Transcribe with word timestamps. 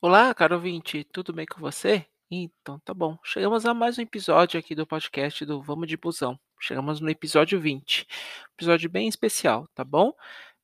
Olá, 0.00 0.32
caro 0.34 0.54
ouvinte, 0.56 1.04
tudo 1.04 1.32
bem 1.32 1.46
com 1.46 1.58
você? 1.60 2.06
Então, 2.30 2.78
tá 2.80 2.92
bom. 2.92 3.18
Chegamos 3.24 3.64
a 3.64 3.72
mais 3.74 3.98
um 3.98 4.02
episódio 4.02 4.60
aqui 4.60 4.74
do 4.74 4.86
podcast 4.86 5.44
do 5.46 5.60
Vamos 5.62 5.88
de 5.88 5.96
Busão. 5.96 6.38
Chegamos 6.60 7.00
no 7.00 7.08
episódio 7.10 7.58
20. 7.60 8.06
Episódio 8.54 8.90
bem 8.90 9.08
especial, 9.08 9.66
tá 9.74 9.82
bom? 9.84 10.12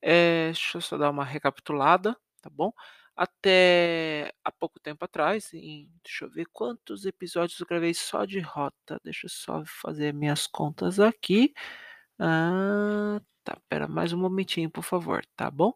Eh, 0.01 0.47
deixa 0.47 0.77
eu 0.77 0.81
só 0.81 0.97
dar 0.97 1.09
uma 1.09 1.25
recapitulada, 1.25 2.15
tá 2.41 2.49
bom? 2.49 2.71
Até 3.15 4.31
há 4.43 4.51
pouco 4.51 4.79
tempo 4.79 5.03
atrás, 5.05 5.51
em, 5.53 5.89
deixa 6.03 6.25
eu 6.25 6.29
ver 6.29 6.45
quantos 6.53 7.05
episódios 7.05 7.59
eu 7.59 7.65
gravei 7.67 7.93
só 7.93 8.25
de 8.25 8.39
rota. 8.39 8.99
Deixa 9.03 9.25
eu 9.25 9.29
só 9.31 9.63
fazer 9.65 10.13
minhas 10.13 10.47
contas 10.47 10.99
aqui. 10.99 11.53
Ah, 12.19 13.19
tá, 13.43 13.57
pera 13.69 13.87
mais 13.87 14.13
um 14.13 14.17
momentinho, 14.19 14.69
por 14.69 14.83
favor, 14.83 15.25
tá 15.35 15.49
bom? 15.51 15.73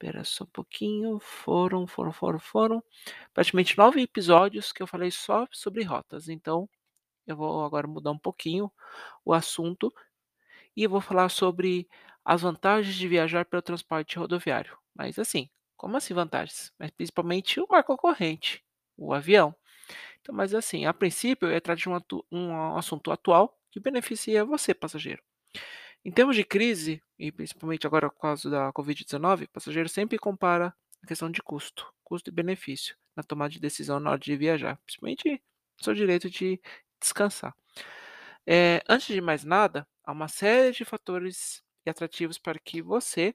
Espera 0.00 0.24
só 0.24 0.44
um 0.44 0.46
pouquinho. 0.46 1.18
Foram, 1.20 1.86
foram, 1.86 2.10
foram, 2.12 2.38
foram 2.38 2.82
praticamente 3.34 3.76
9 3.76 4.00
episódios 4.00 4.72
que 4.72 4.82
eu 4.82 4.86
falei 4.86 5.10
só 5.10 5.46
sobre 5.52 5.82
rotas. 5.84 6.28
Então, 6.30 6.68
eu 7.26 7.36
vou 7.36 7.64
agora 7.64 7.86
mudar 7.86 8.12
um 8.12 8.18
pouquinho 8.18 8.72
o 9.24 9.34
assunto 9.34 9.92
e 10.76 10.86
vou 10.86 11.00
falar 11.00 11.28
sobre 11.30 11.88
as 12.24 12.42
vantagens 12.42 12.96
de 12.96 13.08
viajar 13.08 13.44
pelo 13.46 13.62
transporte 13.62 14.18
rodoviário. 14.18 14.76
Mas 14.94 15.18
assim, 15.18 15.50
como 15.76 15.96
assim 15.96 16.14
vantagens? 16.14 16.72
Mas 16.78 16.90
principalmente 16.92 17.60
o 17.60 17.66
mar 17.70 17.84
concorrente, 17.84 18.64
o 18.96 19.14
avião. 19.14 19.54
Então, 20.22 20.34
mas 20.34 20.54
assim, 20.54 20.86
a 20.86 20.94
princípio 20.94 21.48
eu 21.48 21.52
ia 21.52 21.60
trazer 21.60 21.88
um, 21.90 21.98
um 22.32 22.76
assunto 22.76 23.12
atual 23.12 23.58
que 23.70 23.80
beneficia 23.80 24.44
você, 24.44 24.74
passageiro. 24.74 25.22
Em 26.04 26.10
termos 26.10 26.34
de 26.36 26.44
crise, 26.44 27.02
e 27.18 27.30
principalmente 27.30 27.86
agora 27.86 28.08
por 28.10 28.18
causa 28.20 28.48
da 28.48 28.72
Covid-19, 28.72 29.44
o 29.44 29.50
passageiro 29.50 29.88
sempre 29.88 30.18
compara 30.18 30.74
a 31.02 31.06
questão 31.06 31.30
de 31.30 31.42
custo, 31.42 31.92
custo 32.02 32.30
e 32.30 32.32
benefício 32.32 32.96
na 33.14 33.22
tomada 33.22 33.50
de 33.50 33.60
decisão 33.60 34.00
na 34.00 34.10
hora 34.10 34.18
de 34.18 34.34
viajar, 34.36 34.78
principalmente 34.84 35.42
seu 35.80 35.92
direito 35.94 36.30
de 36.30 36.60
descansar. 37.00 37.54
Eh, 38.46 38.82
antes 38.88 39.08
de 39.08 39.20
mais 39.20 39.44
nada, 39.44 39.86
há 40.04 40.12
uma 40.12 40.28
série 40.28 40.72
de 40.72 40.84
fatores 40.84 41.62
e 41.86 41.90
atrativos 41.90 42.38
para 42.38 42.58
que 42.58 42.82
você 42.82 43.34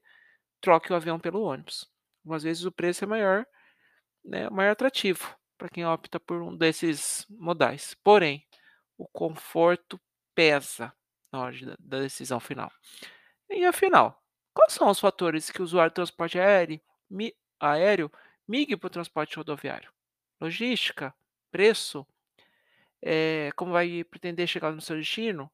troque 0.61 0.93
o 0.93 0.95
avião 0.95 1.19
pelo 1.19 1.41
ônibus. 1.43 1.89
Algumas 2.25 2.43
vezes 2.43 2.65
o 2.65 2.71
preço 2.71 3.03
é 3.05 3.07
maior, 3.07 3.45
né, 4.23 4.49
maior 4.49 4.71
atrativo 4.71 5.35
para 5.57 5.69
quem 5.69 5.85
opta 5.85 6.19
por 6.19 6.41
um 6.41 6.55
desses 6.55 7.25
modais. 7.29 7.95
Porém, 8.03 8.45
o 8.97 9.07
conforto 9.07 9.99
pesa 10.35 10.93
na 11.35 11.43
hora 11.43 11.55
de, 11.55 11.65
da 11.79 11.99
decisão 11.99 12.39
final. 12.39 12.71
E 13.49 13.65
afinal, 13.65 14.21
quais 14.53 14.73
são 14.73 14.89
os 14.89 14.99
fatores 14.99 15.49
que 15.49 15.61
o 15.61 15.63
usuário 15.63 15.91
de 15.91 15.95
transporte 15.95 16.39
aéreo, 16.39 16.81
mi, 17.09 17.33
aéreo 17.59 18.11
migre 18.47 18.77
para 18.77 18.87
o 18.87 18.91
transporte 18.91 19.35
rodoviário? 19.35 19.91
Logística, 20.39 21.13
preço, 21.51 22.05
é, 23.01 23.51
como 23.55 23.71
vai 23.71 24.03
pretender 24.03 24.47
chegar 24.47 24.71
no 24.71 24.81
seu 24.81 24.97
destino, 24.97 25.51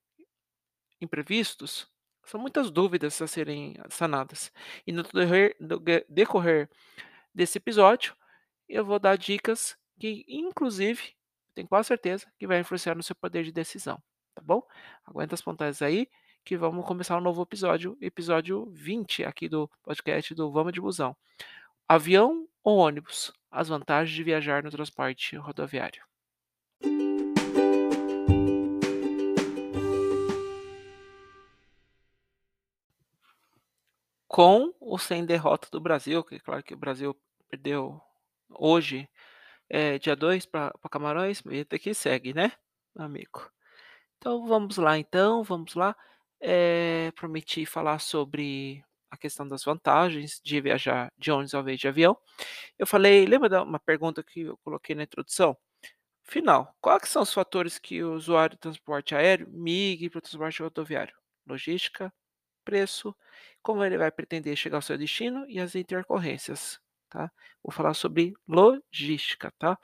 imprevistos, 0.99 1.89
são 2.23 2.39
muitas 2.39 2.69
dúvidas 2.69 3.21
a 3.21 3.27
serem 3.27 3.75
sanadas. 3.89 4.51
E 4.85 4.91
no 4.91 5.03
decorrer, 5.03 5.55
no 5.59 5.79
decorrer 6.07 6.69
desse 7.33 7.57
episódio, 7.57 8.15
eu 8.69 8.85
vou 8.85 8.99
dar 8.99 9.17
dicas 9.17 9.77
que, 9.99 10.23
inclusive, 10.27 11.15
tenho 11.53 11.67
quase 11.67 11.87
certeza 11.89 12.31
que 12.39 12.47
vai 12.47 12.59
influenciar 12.59 12.95
no 12.95 13.03
seu 13.03 13.15
poder 13.15 13.43
de 13.43 13.51
decisão, 13.51 14.01
tá 14.41 14.45
bom? 14.45 14.63
Aguenta 15.05 15.35
as 15.35 15.41
pontas 15.41 15.81
aí, 15.81 16.09
que 16.43 16.57
vamos 16.57 16.85
começar 16.85 17.15
um 17.17 17.21
novo 17.21 17.43
episódio, 17.43 17.95
episódio 18.01 18.65
20 18.71 19.23
aqui 19.23 19.47
do 19.47 19.69
podcast 19.83 20.33
do 20.33 20.51
Vamos 20.51 20.73
de 20.73 20.81
Busão. 20.81 21.15
Avião 21.87 22.47
ou 22.63 22.77
ônibus? 22.77 23.31
As 23.51 23.67
vantagens 23.67 24.15
de 24.15 24.23
viajar 24.23 24.63
no 24.63 24.71
transporte 24.71 25.35
rodoviário. 25.35 26.03
Com 34.27 34.73
ou 34.79 34.97
sem 34.97 35.25
derrota 35.25 35.67
do 35.69 35.79
Brasil, 35.79 36.23
que 36.23 36.35
é 36.35 36.39
claro 36.39 36.63
que 36.63 36.73
o 36.73 36.77
Brasil 36.77 37.15
perdeu 37.49 38.01
hoje, 38.49 39.07
é, 39.69 39.99
dia 39.99 40.15
2 40.15 40.45
para 40.45 40.73
Camarões, 40.89 41.41
vida 41.41 41.77
que 41.77 41.93
segue, 41.93 42.33
né, 42.33 42.53
amigo? 42.95 43.51
Então 44.21 44.45
vamos 44.45 44.77
lá 44.77 44.97
então, 44.99 45.43
vamos 45.43 45.73
lá. 45.73 45.95
Eh, 46.39 47.11
prometi 47.15 47.65
falar 47.65 47.97
sobre 47.99 48.83
a 49.09 49.17
questão 49.17 49.47
das 49.47 49.63
vantagens 49.63 50.39
de 50.43 50.61
viajar 50.61 51.11
de 51.17 51.31
ônibus 51.31 51.53
ao 51.55 51.61
invés 51.61 51.79
de 51.79 51.87
avião. 51.87 52.15
Eu 52.79 52.87
falei 52.87 53.25
lembra 53.25 53.49
da 53.49 53.63
uma 53.63 53.79
pergunta 53.79 54.23
que 54.23 54.41
eu 54.41 54.57
coloquei 54.63 54.95
na 54.95 55.03
introdução? 55.03 55.57
Final, 56.23 56.75
quais 56.81 57.09
são 57.09 57.23
os 57.23 57.33
fatores 57.33 57.79
que 57.79 58.03
o 58.03 58.13
usuário 58.15 58.57
do 58.57 58.59
transporte 58.61 59.15
aéreo 59.15 59.47
migre 59.51 60.09
para 60.09 60.19
o 60.19 60.21
transporte 60.21 60.63
rodoviário? 60.63 61.15
Logística, 61.47 62.13
preço, 62.65 63.15
como 63.63 63.83
ele 63.85 63.97
vai 63.97 64.11
pretender 64.11 64.55
chegar 64.57 64.77
ao 64.79 64.83
seu 64.83 64.97
destino 64.97 65.45
e 65.49 65.59
as 65.59 65.75
intercorrências, 65.75 66.79
tá? 67.09 67.31
Vou 67.63 67.71
falar 67.73 67.93
sobre 67.95 68.33
logística, 68.47 69.51
tá? 69.59 69.77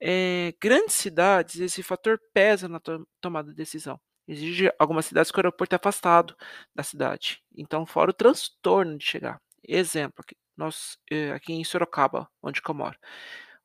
Eh, 0.00 0.54
grandes 0.60 0.94
cidades, 0.94 1.56
esse 1.60 1.82
fator 1.82 2.20
pesa 2.34 2.68
na 2.68 2.78
to 2.80 3.06
tomada 3.20 3.48
de 3.50 3.54
decisão. 3.56 3.98
Exige 4.28 4.70
algumas 4.78 5.06
cidades 5.06 5.30
que 5.30 5.38
o 5.38 5.40
aeroporto 5.40 5.74
é 5.74 5.76
afastado 5.76 6.36
da 6.74 6.82
cidade, 6.82 7.42
então 7.56 7.86
fora 7.86 8.10
o 8.10 8.14
transtorno 8.14 8.98
de 8.98 9.04
chegar. 9.06 9.40
Exemplo, 9.66 10.22
aqui, 10.22 10.36
nós, 10.56 10.98
eh, 11.10 11.32
aqui 11.32 11.52
em 11.54 11.64
Sorocaba, 11.64 12.28
onde 12.42 12.60
eu 12.66 12.74
moro. 12.74 12.98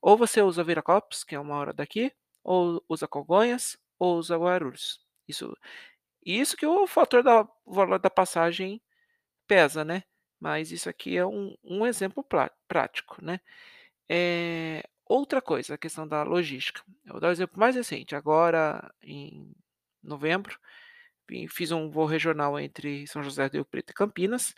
Ou 0.02 0.18
você 0.18 0.42
usa 0.42 0.64
Viracopos, 0.64 1.24
que 1.24 1.36
é 1.36 1.40
uma 1.40 1.56
hora 1.58 1.74
daqui, 1.74 2.12
ou 2.44 2.84
usa 2.90 3.08
Congonhas, 3.08 3.78
ou 4.00 4.18
usa 4.18 4.38
Guarulhos. 4.38 5.00
Isso 5.28 5.56
isso 6.26 6.58
que 6.58 6.66
o 6.68 6.88
fator 6.88 7.24
da 7.24 7.44
o 7.66 7.74
valor 7.76 8.00
da 8.00 8.10
passagem 8.12 8.82
pesa, 9.48 9.86
né, 9.86 10.04
mas 10.40 10.72
isso 10.72 10.90
aqui 10.90 11.18
é 11.18 11.26
um 11.28 11.56
um 11.64 11.86
exemplo 11.88 12.26
prático, 12.70 13.24
né. 13.24 13.40
Eh, 14.10 14.84
outra 15.12 15.42
coisa, 15.42 15.76
a 15.76 15.78
questão 15.78 16.08
da 16.08 16.24
logística. 16.24 16.82
Eu 17.06 17.14
vou 17.14 17.22
dar 17.22 17.30
um 17.30 17.32
exemplo 17.32 17.60
mais 17.60 17.76
recente, 17.76 18.16
agora 18.16 18.94
em 19.02 19.54
novembro, 20.04 20.60
e 21.30 21.48
fiz 21.48 21.72
um 21.72 21.90
voo 21.90 22.06
regional 22.06 22.60
entre 22.60 23.08
São 23.08 23.24
José 23.24 23.50
do 23.50 23.54
Rio 23.56 23.66
Preto 23.66 23.92
e 23.92 23.94
Campinas. 23.94 24.54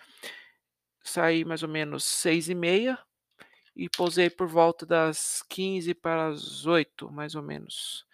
Saí 1.04 1.44
mais 1.46 1.64
ou 1.64 1.70
menos 1.70 2.04
6h30 2.06 2.98
e 3.76 3.90
pousei 3.90 4.30
por 4.30 4.48
volta 4.48 4.86
das 4.86 5.44
15 5.50 5.94
para 5.96 6.28
as 6.28 6.66
8, 6.66 7.12
mais 7.12 7.36
ou 7.36 7.42
menos. 7.44 8.06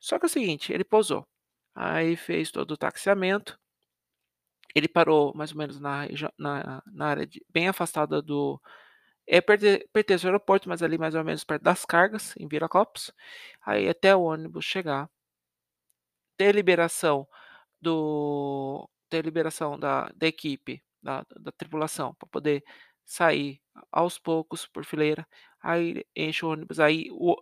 Só 0.00 0.18
que 0.18 0.26
é 0.26 0.28
o 0.28 0.30
seguinte, 0.30 0.72
ele 0.72 0.84
pousou, 0.84 1.26
aí 1.74 2.16
fez 2.16 2.50
todo 2.50 2.72
o 2.72 2.76
taxiamento 2.76 3.58
ele 4.74 4.88
parou 4.88 5.32
mais 5.34 5.52
ou 5.52 5.58
menos 5.58 5.80
na 5.80 6.06
na 6.38 6.82
na 6.86 7.06
área 7.06 7.26
de 7.26 7.44
bem 7.48 7.68
afastada 7.68 8.22
do 8.22 8.60
é 9.28 9.40
perte 9.42 9.88
pertence 9.92 10.26
ao 10.26 10.30
aeroporto, 10.32 10.68
mas 10.68 10.82
ali 10.82 10.98
mais 10.98 11.14
ou 11.14 11.24
menos 11.24 11.44
perto 11.44 11.62
das 11.64 11.84
cargas, 11.86 12.34
em 12.38 12.48
Viracopos, 12.48 13.12
aí 13.66 13.88
até 13.88 14.16
o 14.16 14.22
ônibus 14.22 14.64
chegar. 14.66 15.08
Ter 16.38 16.54
liberação 16.54 17.26
do 17.80 18.88
ter 19.10 19.24
liberação 19.24 19.78
da 19.78 20.08
da 20.16 20.26
equipe, 20.28 20.82
da 21.02 21.24
da 21.40 21.52
tripulação, 21.52 22.14
para 22.16 22.28
poder 22.28 22.64
sair 23.06 23.60
aos 23.92 24.18
poucos 24.18 24.66
por 24.66 24.84
fileira, 24.84 25.26
aí 25.62 26.04
enche 26.16 26.44
o 26.44 26.50
ônibus, 26.50 26.80
aí 26.80 27.08
o 27.12 27.36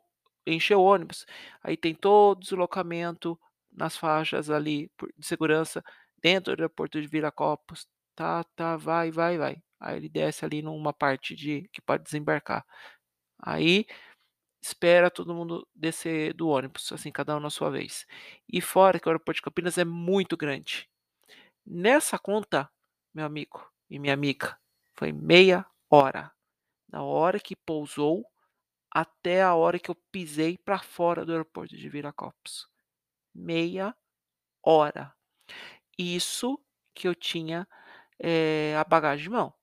encheu 0.47 0.81
o 0.81 0.85
ônibus, 0.85 1.27
aí 1.63 1.77
tem 1.77 1.95
todo 1.95 2.39
o 2.39 2.41
deslocamento 2.43 3.41
nas 3.73 3.97
faixas 3.99 4.51
ali 4.51 4.91
de 5.19 5.27
segurança 5.27 5.83
dentro 6.23 6.57
do 6.57 6.61
aeroporto 6.63 7.01
de 7.03 7.09
Viracopos, 7.09 7.89
tá, 8.17 8.45
tá, 8.57 8.77
vai, 8.77 9.11
vai, 9.11 9.39
vai. 9.39 9.63
Aí 9.81 9.97
ele 9.97 10.09
desce 10.09 10.45
ali 10.45 10.63
numa 10.63 10.93
parte 10.93 11.35
de 11.35 11.69
que 11.73 11.83
pode 11.83 12.05
desembarcar. 12.05 12.65
Aí 13.43 13.87
espera 14.63 15.11
todo 15.11 15.35
mundo 15.35 15.69
descer 15.75 16.35
do 16.35 16.49
ônibus, 16.49 16.93
assim, 16.93 17.13
cada 17.13 17.37
um 17.37 17.41
na 17.41 17.51
sua 17.51 17.71
vez. 17.71 18.07
E 18.53 18.61
fora 18.61 19.01
que 19.01 19.09
o 19.09 19.11
aeroporto 19.11 19.39
de 19.39 19.43
Campinas 19.43 19.79
é 19.79 19.85
muito 19.85 20.37
grande. 20.37 20.89
Nessa 21.67 22.19
conta, 22.19 22.71
meu 23.15 23.27
amigo 23.27 23.71
e 23.91 23.99
minha 23.99 24.15
amiga, 24.15 24.59
foi 24.95 25.13
meia 25.13 25.67
hora, 25.91 26.33
da 26.89 27.03
hora 27.03 27.41
que 27.41 27.57
pousou 27.57 28.27
até 28.91 29.43
a 29.43 29.55
hora 29.55 29.79
que 29.79 29.91
eu 29.91 29.97
pisei 30.13 30.59
para 30.59 30.79
fora 30.81 31.25
do 31.27 31.33
aeroporto 31.33 31.77
de 31.77 31.89
Viracopos. 31.89 32.69
Meia 33.35 33.95
hora. 34.65 35.15
Isso 35.99 36.61
que 36.95 37.09
eu 37.09 37.15
tinha, 37.15 37.69
eh, 38.21 38.77
a 38.77 38.85
bagagem 38.85 39.25
de 39.25 39.31
mão. 39.31 39.55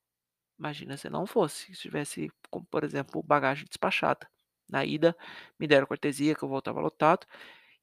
Imagina 0.58 0.96
se 0.96 1.10
não 1.10 1.26
fosse, 1.26 1.74
se 1.74 1.82
tivesse 1.82 2.30
como, 2.50 2.64
por 2.66 2.84
exemplo, 2.84 3.22
bagagem 3.22 3.66
despachada. 3.68 4.28
Na 4.68 4.84
ida, 4.84 5.16
me 5.58 5.66
deram 5.66 5.86
cortesia 5.86 6.34
que 6.34 6.44
o 6.44 6.48
voo 6.48 6.58
estava 6.58 6.80
lotado, 6.80 7.26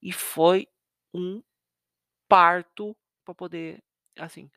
e 0.02 0.12
foi 0.14 0.68
um 1.14 1.44
parto 2.30 2.96
para 3.26 3.36
poder, 3.36 3.84
assim, 4.20 4.52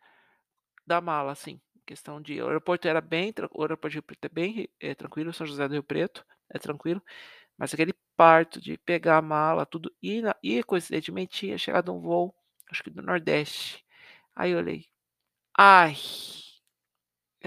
dar 0.87 1.01
mala, 1.03 1.33
assim, 1.33 1.61
questão 1.87 2.21
de 2.23 2.41
o 2.43 2.49
aeroporto 2.49 2.89
era 2.89 3.01
bem 3.01 3.33
o 3.53 3.63
aeroporto 3.63 3.91
de 3.91 3.97
Rio 3.99 4.03
Preto 4.05 4.27
é 4.27 4.29
bem, 4.31 4.69
eh, 4.81 4.95
tranquilo, 4.95 5.33
São 5.35 5.47
José 5.47 5.69
do 5.69 5.75
Rio 5.75 5.83
Preto, 5.85 6.25
é 6.51 6.59
tranquilo, 6.59 7.03
mas 7.59 7.75
aquele 7.75 7.95
parto 8.17 8.61
de 8.61 8.79
pegar 8.79 9.19
a 9.19 9.23
mala, 9.23 9.67
tudo, 9.67 9.93
e 10.03 10.23
na 10.23 10.37
e 10.43 10.63
coincidentemente 10.65 11.39
tinha 11.39 11.59
chegado 11.59 11.93
um 11.95 12.01
voo, 12.01 12.35
acho 12.71 12.85
que 12.85 12.91
do 12.91 13.03
nordeste. 13.03 13.85
Aí 14.37 14.53
eu 14.53 14.59
olhei: 14.59 14.87
"Ai, 15.59 15.95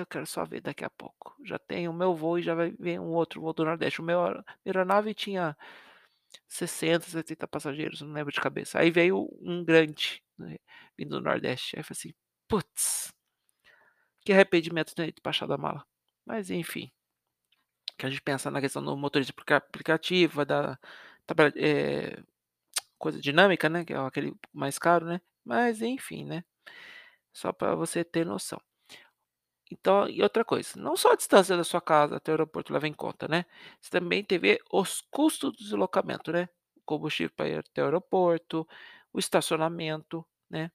eu 0.01 0.05
quero 0.05 0.25
só 0.25 0.45
ver 0.45 0.61
daqui 0.61 0.85
a 0.85 0.89
pouco, 0.89 1.35
já 1.45 1.59
tenho 1.59 1.91
o 1.91 1.93
meu 1.93 2.15
voo 2.15 2.39
e 2.39 2.43
já 2.43 2.55
vai 2.55 2.71
vir 2.79 2.99
um 2.99 3.13
outro 3.13 3.41
voo 3.41 3.53
do 3.53 3.65
nordeste". 3.65 4.01
O 4.01 4.03
meu 4.03 4.19
aeronave 4.65 5.13
tinha 5.13 5.57
60, 6.47 7.07
70 7.09 7.47
passageiros, 7.47 8.01
não 8.01 8.13
lembro 8.13 8.33
de 8.33 8.41
cabeça. 8.41 8.79
Aí 8.79 8.91
veio 8.91 9.29
um 9.41 9.63
grande, 9.65 10.23
né, 10.37 10.57
vindo 10.97 11.11
do 11.19 11.21
nordeste, 11.21 11.75
aí 11.77 11.81
eu 11.81 11.85
falei 11.85 11.97
assim: 11.99 12.13
"Puts" 12.47 13.11
que 14.25 14.33
arrependimento 14.33 14.89
de 14.89 14.95
ter 14.95 15.11
despachado 15.11 15.53
a 15.53 15.57
mala. 15.57 15.85
Mas 16.25 16.49
enfim. 16.49 16.91
Que 17.97 18.05
a 18.05 18.09
gente 18.09 18.21
pensa 18.21 18.51
na 18.51 18.61
questão 18.61 18.83
do 18.83 18.95
motorista 18.95 19.31
aplica 19.33 19.57
aplicativo, 19.57 20.45
traba 21.25 21.51
eh, 21.55 22.21
coisa 22.99 23.21
dinâmica, 23.21 23.69
né, 23.69 23.85
que 23.85 23.93
é 23.93 23.97
aquele 23.97 24.33
mais 24.53 24.79
caro, 24.79 25.05
né, 25.07 25.21
mas 25.45 25.81
enfim, 25.81 26.25
né, 26.25 26.43
só 27.33 27.53
pra 27.53 27.75
você 27.75 28.03
ter 28.05 28.25
noção. 28.25 28.61
Então 29.71 30.07
e 30.09 30.21
outra 30.23 30.45
coisa, 30.45 30.71
não 30.79 30.95
só 30.95 31.11
a 31.13 31.15
distância 31.15 31.57
da 31.57 31.63
sua 31.63 31.81
casa 31.81 32.17
até 32.17 32.31
o 32.31 32.33
aeroporto 32.35 32.71
leva 32.73 32.87
em 32.87 32.93
conta, 32.93 33.27
né, 33.27 33.45
você 33.81 33.89
também 33.91 34.23
tem 34.23 34.39
que 34.39 34.41
ver 34.47 34.61
os 34.71 35.01
custos 35.11 35.51
do 35.51 35.57
deslocamento, 35.57 36.31
né, 36.31 36.47
o 36.75 36.81
combustível 36.85 37.33
pra 37.35 37.47
ir 37.49 37.59
até 37.59 37.81
o 37.81 37.85
aeroporto, 37.85 38.67
o 39.13 39.19
estacionamento, 39.19 40.25
né, 40.49 40.71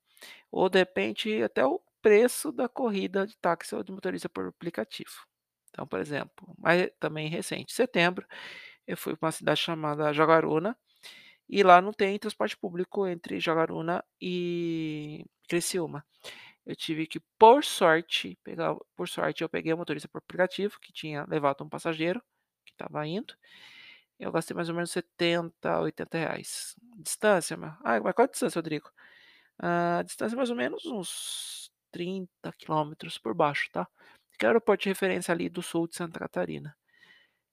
ou 0.53 0.69
de 0.71 0.79
repente 0.81 1.43
até 1.43 1.65
o 1.67 1.81
preço 2.03 2.53
da 2.53 2.69
corrida 2.69 3.27
de 3.27 3.37
táxi 3.39 3.75
ou 3.77 3.83
de 3.85 3.93
motorista 3.93 4.29
por 4.29 4.49
aplicativo. 4.49 5.13
Então, 5.71 5.87
por 5.87 6.01
exemplo, 6.01 6.55
mas 6.59 6.91
também 7.01 7.29
recente, 7.29 7.73
setembro, 7.75 8.27
eu 8.87 8.97
fui 8.97 9.17
pra 9.17 9.27
uma 9.29 9.33
cidade 9.33 9.61
chamada 9.61 10.13
Jaguaruna, 10.13 10.77
e 11.49 11.63
lá 11.65 11.81
não 11.83 11.93
tem 11.93 12.19
transporte 12.19 12.57
público 12.59 13.07
entre 13.07 13.41
Jaguaruna 13.41 14.05
e 14.21 15.25
Criciúma. 15.49 16.05
Eu 16.67 16.77
tive 16.77 17.07
que, 17.07 17.21
por 17.39 17.65
sorte, 17.65 18.39
pegar 18.45 18.77
por 18.97 19.09
sorte 19.09 19.43
eu 19.43 19.49
peguei 19.49 19.73
o 19.73 19.77
motorista 19.79 20.09
por 20.09 20.19
aplicativo, 20.19 20.79
que 20.81 20.93
tinha 20.93 21.25
levado 21.29 21.65
um 21.65 21.69
passageiro, 21.69 22.21
que 22.65 22.73
estava 22.73 23.05
indo, 23.07 23.35
eu 24.19 24.33
gastei 24.33 24.55
mais 24.57 24.69
ou 24.69 24.75
menos 24.75 24.91
70, 24.93 25.81
80 25.81 26.19
reais. 26.19 26.77
Distância, 26.99 27.57
ma 27.57 27.79
"Ai, 27.85 28.01
mas 28.01 28.15
qual 28.15 28.27
a 28.27 28.31
distância, 28.31 28.59
Rodrigo?" 28.61 28.91
A 29.59 30.03
distância 30.05 30.37
é 30.37 30.39
mais 30.39 30.51
ou 30.51 30.57
menos 30.57 30.87
uns 30.87 31.73
30 31.93 32.53
quilômetros 32.59 33.19
por 33.19 33.35
baixo, 33.35 33.71
tá, 33.73 33.87
que 34.39 34.47
é 34.47 34.49
o 34.49 34.51
aeroporto 34.53 34.85
de 34.85 34.91
referência 34.91 35.33
ali 35.35 35.49
do 35.51 35.63
sul 35.63 35.89
de 35.89 35.97
Santa 35.97 36.19
Catarina. 36.21 36.77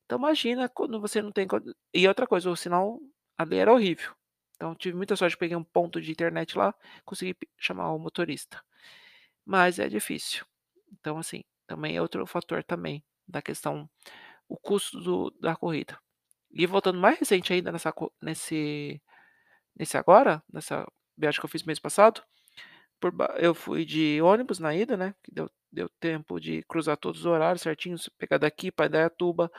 Então 0.05 0.17
imagina 0.19 0.69
quando 0.69 0.99
você 1.01 1.21
não 1.21 1.31
tem 1.31 1.47
e 1.93 2.07
outra 2.07 2.27
coisa, 2.27 2.49
o 2.51 2.55
sinal 2.57 2.99
ali 3.37 3.57
era 3.57 3.73
horrível, 3.73 4.13
então 4.55 4.75
tive 4.75 4.97
muita 4.97 5.15
sorte, 5.15 5.37
peguei 5.37 5.55
um 5.57 5.63
ponto 5.63 6.01
de 6.01 6.11
internet 6.11 6.57
lá, 6.57 6.73
consegui 7.05 7.37
chamar 7.59 7.93
o 7.93 7.99
motorista. 7.99 8.61
Mas 9.49 9.79
é 9.79 9.89
difícil. 9.89 10.45
Então 10.93 11.17
assim, 11.17 11.43
também 11.67 11.95
é 11.97 12.01
outro 12.01 12.23
fator 12.27 12.63
também, 12.63 13.03
da 13.27 13.41
questão 13.41 13.89
o 14.49 14.57
custo 14.57 14.99
do 15.01 15.31
da 15.41 15.55
corrida. 15.55 15.99
E 16.51 16.67
voltando 16.67 16.99
mais 16.99 17.19
recente 17.19 17.53
ainda 17.53 17.71
nessa 17.71 17.93
nesse 18.21 19.01
nesse 19.77 19.97
agora, 19.97 20.43
nessa 20.53 20.87
viagem 21.17 21.39
que 21.41 21.45
eu 21.45 21.49
fiz 21.49 21.63
mês 21.63 21.79
passado, 21.79 22.23
por 22.99 23.13
eu 23.39 23.55
fui 23.55 23.85
de 23.85 24.21
ônibus 24.21 24.59
na 24.59 24.75
ida, 24.75 24.97
né, 24.97 25.15
que 25.23 25.31
deu 25.33 25.49
deu 25.71 25.89
tempo 25.99 26.39
de 26.39 26.63
cruzar 26.63 26.97
todos 26.97 27.21
os 27.21 27.27
horários 27.27 27.61
certinhos, 27.63 28.09
pegar 28.19 28.37
daqui 28.39 28.71
pra 28.71 28.87
Indaiatuba, 28.87 29.51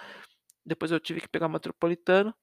depois 0.66 0.92
eu 0.92 1.00
tive 1.00 1.20
que 1.22 1.28
pegar 1.28 1.48
metropolitano. 1.48 2.34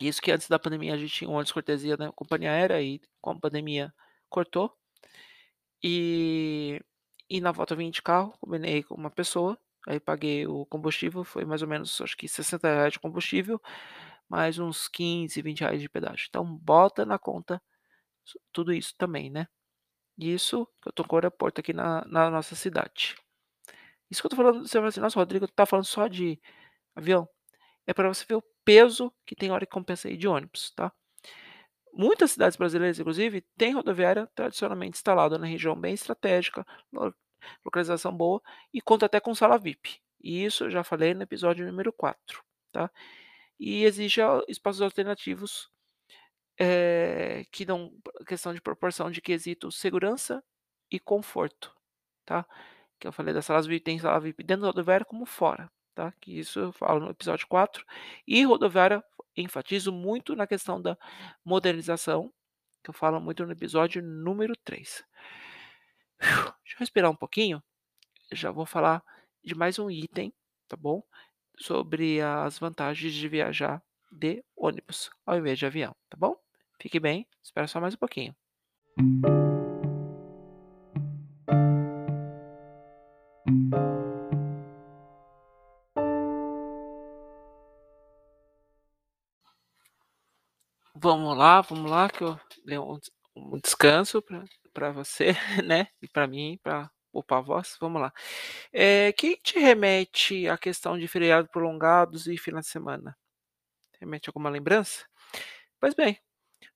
Isso 0.00 0.20
que 0.22 0.30
antes 0.32 0.48
da 0.48 0.58
pandemia 0.58 0.94
a 0.94 0.96
gente 0.98 1.12
tinha 1.14 1.30
um 1.30 1.34
ônibus 1.34 1.52
cortesia 1.52 1.96
da 1.96 2.10
companhia 2.12 2.50
aérea 2.52 2.80
e 2.82 3.00
com 3.20 3.30
a 3.30 3.38
pandemia 3.40 3.92
cortou. 4.28 4.74
E 5.84 6.80
e 7.28 7.40
na 7.40 7.50
volta 7.50 7.72
eu 7.74 7.78
vim 7.78 7.90
de 7.90 8.02
carro, 8.02 8.32
combinei 8.40 8.82
com 8.82 8.94
uma 8.94 9.10
pessoa, 9.10 9.58
aí 9.88 9.98
paguei 9.98 10.46
o 10.46 10.66
combustível, 10.66 11.24
foi 11.24 11.44
mais 11.46 11.62
ou 11.62 11.68
menos 11.68 11.98
acho 12.00 12.14
que 12.16 12.28
R$60 12.28 12.92
de 12.94 13.00
combustível, 13.00 13.60
mais 14.28 14.58
uns 14.58 14.86
15, 14.88 15.40
R$20 15.42 15.80
de 15.80 15.88
pedágio. 15.88 16.26
Então 16.28 16.44
bota 16.44 17.04
na 17.06 17.18
conta 17.18 17.60
tudo 18.52 18.72
isso 18.74 18.94
também, 18.98 19.30
né. 19.30 19.48
Isso 20.18 20.66
que 20.82 20.88
eu 20.88 20.92
tô 20.94 21.04
com 21.04 21.16
o 21.16 21.18
aeroporto 21.20 21.60
aqui 21.62 21.72
na 21.74 22.04
na 22.06 22.30
nossa 22.30 22.54
cidade. 22.56 23.16
Isso 24.10 24.22
que 24.22 24.26
eu 24.26 24.30
tô 24.30 24.36
falando, 24.36 24.66
você 24.68 24.80
vai 24.80 24.88
assim: 24.90 25.00
"Nossa, 25.00 25.18
Rodrigo 25.20 25.48
tá 25.48 25.66
falando 25.66 25.86
só 25.86 26.08
de 26.08 26.40
avião", 26.96 27.28
é 27.86 27.94
pra 27.94 28.08
você 28.08 28.24
ver 28.28 28.36
o 28.36 28.44
peso 28.64 29.12
que 29.26 29.36
tem 29.36 29.50
hora 29.52 29.66
que 29.66 29.72
compensa 29.72 30.10
ir 30.10 30.16
de 30.18 30.28
ônibus, 30.28 30.72
tá. 30.76 30.92
Muitas 31.92 32.32
cidades 32.32 32.56
brasileiras, 32.56 32.98
inclusive, 32.98 33.42
têm 33.56 33.74
rodoviária 33.74 34.26
tradicionalmente 34.34 34.96
instalada 34.96 35.38
na 35.38 35.46
região 35.46 35.78
bem 35.78 35.94
estratégica, 35.94 36.66
lo 36.92 37.14
localização 37.64 38.16
boa 38.16 38.40
e 38.72 38.80
conta 38.80 39.06
até 39.06 39.20
com 39.20 39.34
sala 39.34 39.58
VIP. 39.58 40.00
E 40.22 40.44
isso 40.44 40.64
eu 40.64 40.70
já 40.70 40.84
falei 40.84 41.12
no 41.14 41.22
episódio 41.22 41.66
número 41.66 41.92
4, 41.92 42.42
tá. 42.72 42.90
E 43.60 43.84
exige 43.84 44.20
espaços 44.48 44.82
alternativos, 44.82 45.70
eh, 46.60 47.44
que 47.52 47.64
dão 47.64 47.92
questão 48.26 48.54
de 48.54 48.60
proporção 48.60 49.10
de 49.10 49.20
quesito 49.22 49.72
segurança 49.72 50.42
e 50.90 51.00
conforto, 51.00 51.74
tá. 52.26 52.46
Que 53.00 53.08
eu 53.08 53.12
falei 53.12 53.34
das 53.34 53.46
salas 53.46 53.66
VIP, 53.66 53.84
tem 53.84 53.98
sala 54.00 54.20
VIP 54.20 54.44
dentro 54.44 54.62
da 54.62 54.68
rodoviária 54.68 55.06
como 55.06 55.26
fora, 55.26 55.70
tá, 55.94 56.12
que 56.20 56.38
isso 56.38 56.58
eu 56.58 56.72
falo 56.72 57.00
no 57.00 57.10
episódio 57.10 57.46
4. 57.46 57.84
E 58.26 58.44
rodoviária, 58.44 59.02
enfatizo 59.36 59.92
muito 59.92 60.34
na 60.34 60.46
questão 60.46 60.80
da 60.80 60.96
modernização, 61.44 62.32
que 62.82 62.90
eu 62.90 62.94
falo 62.94 63.20
muito 63.20 63.44
no 63.44 63.52
episódio 63.52 64.02
número 64.02 64.54
3. 64.64 65.04
Deixa 66.20 66.54
eu 66.74 66.78
respirar 66.78 67.10
um 67.10 67.16
pouquinho, 67.16 67.62
já 68.32 68.50
vou 68.50 68.66
falar 68.66 69.02
de 69.44 69.54
mais 69.54 69.78
um 69.78 69.90
item, 69.90 70.32
tá 70.68 70.76
bom, 70.76 71.02
sobre 71.58 72.20
as 72.20 72.58
vantagens 72.58 73.12
de 73.12 73.28
viajar 73.28 73.82
de 74.10 74.44
ônibus, 74.56 75.10
ao 75.26 75.36
invés 75.38 75.58
de 75.58 75.66
avião, 75.66 75.94
tá 76.08 76.16
bom. 76.16 76.36
Fique 76.80 77.00
bem, 77.00 77.26
espera 77.42 77.66
só 77.66 77.80
mais 77.80 77.94
um 77.94 77.98
pouquinho. 77.98 78.34
Lá, 91.42 91.60
vamos 91.60 91.90
lá 91.90 92.08
que 92.08 92.22
eu 92.24 92.38
dei 92.64 92.78
um 92.78 92.98
des 92.98 93.10
um 93.34 93.58
descanso 93.58 94.22
pra 94.74 94.90
você, 94.92 95.28
né, 95.66 95.88
e 96.02 96.08
pra 96.08 96.26
mim, 96.26 96.58
pra 96.62 96.90
poupar 97.12 97.38
a 97.38 97.42
voz, 97.42 97.76
vamos 97.80 98.00
lá. 98.02 98.12
Eh, 98.72 99.12
que 99.14 99.36
te 99.38 99.58
remete 99.58 100.48
à 100.48 100.58
questão 100.58 100.98
de 100.98 101.08
feriado 101.08 101.48
prolongados 101.48 102.26
e 102.26 102.36
final 102.38 102.60
de 102.60 102.68
semana? 102.68 103.16
Remete 104.00 104.28
alguma 104.30 104.50
lembrança? 104.50 105.06
Pois 105.80 105.94
bem, 105.94 106.18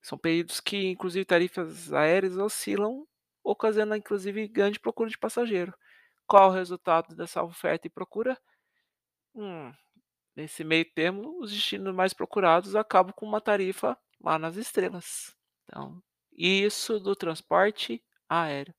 são 0.03 0.19
períodos 0.19 0.61
que 0.61 0.89
inclusive 0.89 1.25
tarifas 1.27 1.93
aéreas 1.93 2.37
oscilam, 2.39 3.07
ocasionando 3.45 3.97
inclusive 3.97 4.49
grande 4.49 4.81
procura 4.81 5.11
de 5.11 5.19
passageiro. 5.19 5.75
Qual 6.27 6.51
o 6.51 6.55
resultado 6.55 7.15
dessa 7.17 7.43
oferta 7.43 7.87
e 7.89 7.91
procura? 7.91 8.39
Hum, 9.35 9.73
nesse 10.37 10.65
meio 10.65 10.87
termo, 10.95 11.41
os 11.43 11.53
destinos 11.53 11.95
mais 11.95 12.15
procurados 12.15 12.77
acabam 12.77 13.13
com 13.15 13.27
uma 13.27 13.41
tarifa 13.41 13.99
lá 14.21 14.39
nas 14.39 14.57
estrelas. 14.57 15.35
Então, 15.65 16.03
isso 16.33 17.01
do 17.01 17.15
transporte 17.17 18.03
aéreo. 18.29 18.75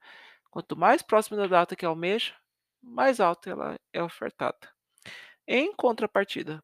Quanto 0.52 0.78
mais 0.78 1.02
próximo 1.02 1.38
da 1.38 1.48
data 1.48 1.76
que 1.76 1.86
almeja, 1.86 2.34
mais 2.82 3.20
alta 3.20 3.50
ela 3.50 3.76
é 3.94 4.04
ofertada. 4.04 4.58
Em 5.48 5.74
contrapartida, 5.76 6.64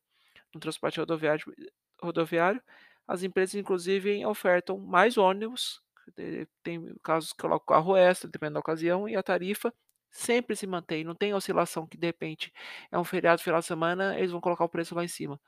no 0.54 0.60
transporte 0.60 1.00
rodoviário 1.00 1.54
rodoviário, 2.02 2.62
as 3.08 3.24
empresas 3.24 3.56
inclusive 3.56 4.26
ofertam 4.26 4.78
mais 4.80 5.18
ônibus, 5.18 5.82
te 6.16 6.48
tem 6.64 6.94
casos 7.04 7.34
que 7.34 7.42
colocam 7.42 7.76
carro 7.76 7.96
extra, 7.98 8.30
dependendo 8.30 8.56
da 8.56 8.60
ocasião, 8.60 9.08
e 9.08 9.16
a 9.16 9.24
tarifa 9.24 9.74
sempre 10.12 10.56
se 10.56 10.68
mantém, 10.68 11.04
não 11.04 11.16
tem 11.16 11.34
oscilação 11.34 11.88
que 11.88 11.98
de 11.98 12.08
repente 12.08 12.52
é 12.92 13.00
um 13.00 13.04
feriado 13.04 13.42
final 13.42 13.60
de 13.60 13.66
semana, 13.66 14.18
eles 14.18 14.32
vão 14.32 14.42
colocar 14.42 14.66
o 14.66 14.70
preço 14.70 14.96
lá 14.96 15.04
em 15.04 15.08
cima. 15.08 15.40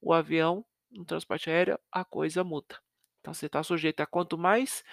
O 0.00 0.12
avião, 0.12 0.64
no 0.94 1.04
transporte 1.04 1.50
aéreo, 1.50 1.78
a 1.92 2.04
coisa 2.04 2.44
muda. 2.44 2.78
Então 3.20 3.34
você 3.34 3.48
tá 3.48 3.62
sujeito 3.62 4.00
a 4.00 4.06
quanto 4.06 4.38
mais, 4.38 4.84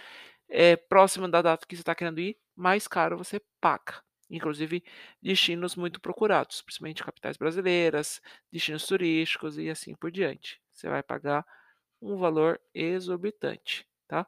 próximo 0.89 1.27
da 1.27 1.41
data 1.41 1.65
que 1.67 1.75
você 1.77 1.83
tá 1.83 1.95
querendo 1.95 2.19
ir, 2.19 2.37
mais 2.55 2.87
caro 2.87 3.17
você 3.17 3.41
paga. 3.61 4.01
Inclusive 4.29 4.83
destinos 5.21 5.75
muito 5.75 5.99
procurados, 6.01 6.61
principalmente 6.61 7.03
capitais 7.03 7.37
brasileiras, 7.37 8.21
destinos 8.51 8.85
turísticos 8.85 9.57
e 9.57 9.69
assim 9.69 9.93
por 9.95 10.09
diante. 10.11 10.61
Você 10.71 10.89
vai 10.89 11.03
pagar 11.03 11.45
um 12.01 12.17
valor 12.17 12.59
exorbitante, 12.73 13.87
tá. 14.07 14.25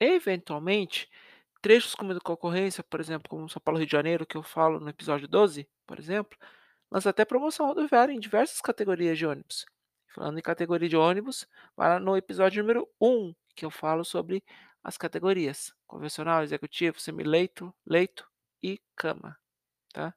Eventualmente, 0.00 1.08
trechos 1.62 1.94
com 1.94 2.04
muita 2.04 2.20
concorrência, 2.20 2.82
por 2.82 2.98
exemplo, 3.00 3.28
como 3.28 3.48
São 3.48 3.62
Paulo, 3.62 3.78
Rio 3.78 3.86
de 3.86 3.92
Janeiro, 3.92 4.26
que 4.26 4.36
eu 4.36 4.42
falo 4.42 4.80
no 4.80 4.88
episódio 4.88 5.28
12, 5.28 5.68
por 5.86 5.98
exemplo, 5.98 6.36
lança 6.90 7.10
até 7.10 7.24
promoção 7.24 7.66
rodoviária 7.66 8.12
em 8.12 8.18
diversas 8.20 8.60
categorias 8.60 9.16
de 9.18 9.26
ônibus. 9.26 9.66
Falando 10.14 10.38
em 10.38 10.42
categoria 10.42 10.88
de 10.88 10.96
ônibus, 10.96 11.46
lá 11.76 11.98
no 11.98 12.16
episódio 12.16 12.62
número 12.62 12.88
1, 13.00 13.34
que 13.54 13.64
eu 13.64 13.70
falo 13.70 14.04
sobre 14.04 14.44
as 14.82 14.96
categorias: 14.98 15.72
convencional, 15.86 16.42
executivo, 16.42 17.00
semileito, 17.00 17.74
leito 17.86 18.28
e 18.62 18.80
cama, 18.96 19.38
tá? 19.92 20.14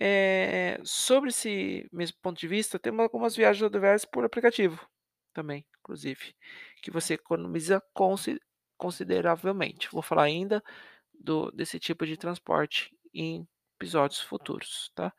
Eh, 0.00 0.80
sobre 0.84 1.30
esse 1.30 1.88
mesmo 1.92 2.18
ponto 2.22 2.38
de 2.38 2.48
vista, 2.48 2.78
tem 2.78 2.92
algumas 3.00 3.36
viagens 3.36 3.62
rodoviárias 3.62 4.04
por 4.04 4.24
aplicativo 4.24 4.88
também, 5.32 5.66
inclusive, 5.80 6.34
que 6.82 6.90
você 6.90 7.14
economiza 7.14 7.82
consi 7.92 8.40
consideravelmente. 8.76 9.88
Vou 9.90 10.02
falar 10.02 10.24
ainda 10.24 10.62
do 11.12 11.50
desse 11.52 11.78
tipo 11.78 12.06
de 12.06 12.16
transporte 12.16 12.96
em 13.14 13.46
episódios 13.76 14.20
futuros, 14.20 14.90
tá? 14.94 15.12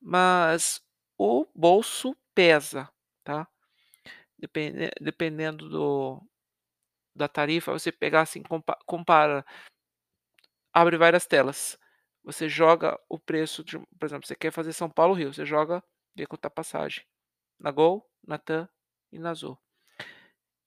Mas 0.00 0.80
o 1.18 1.46
bolso 1.54 2.16
pesa, 2.34 2.88
tá? 3.28 3.46
Depende 4.38 4.90
dependendo 5.00 5.68
do 5.68 6.22
da 7.14 7.28
tarifa, 7.28 7.72
você 7.72 7.92
pegar 7.92 8.22
assim, 8.22 8.42
compa 8.42 8.78
compara 8.86 9.44
abre 10.72 10.96
várias 10.96 11.26
telas. 11.26 11.78
Você 12.24 12.48
joga 12.48 12.98
o 13.08 13.18
preço 13.18 13.62
de 13.64 13.78
por 13.78 14.06
exemplo, 14.06 14.26
você 14.26 14.36
quer 14.36 14.52
fazer 14.52 14.72
São 14.72 14.90
Paulo, 14.90 15.14
Rio, 15.14 15.32
você 15.34 15.44
joga, 15.44 15.82
vê 16.14 16.26
quanto 16.26 16.42
tá 16.42 16.48
a 16.48 16.50
passagem 16.50 17.04
na 17.58 17.70
Gol, 17.70 18.08
na 18.26 18.38
TAM 18.38 18.68
e 19.12 19.18
na 19.18 19.30
Azul. 19.30 19.58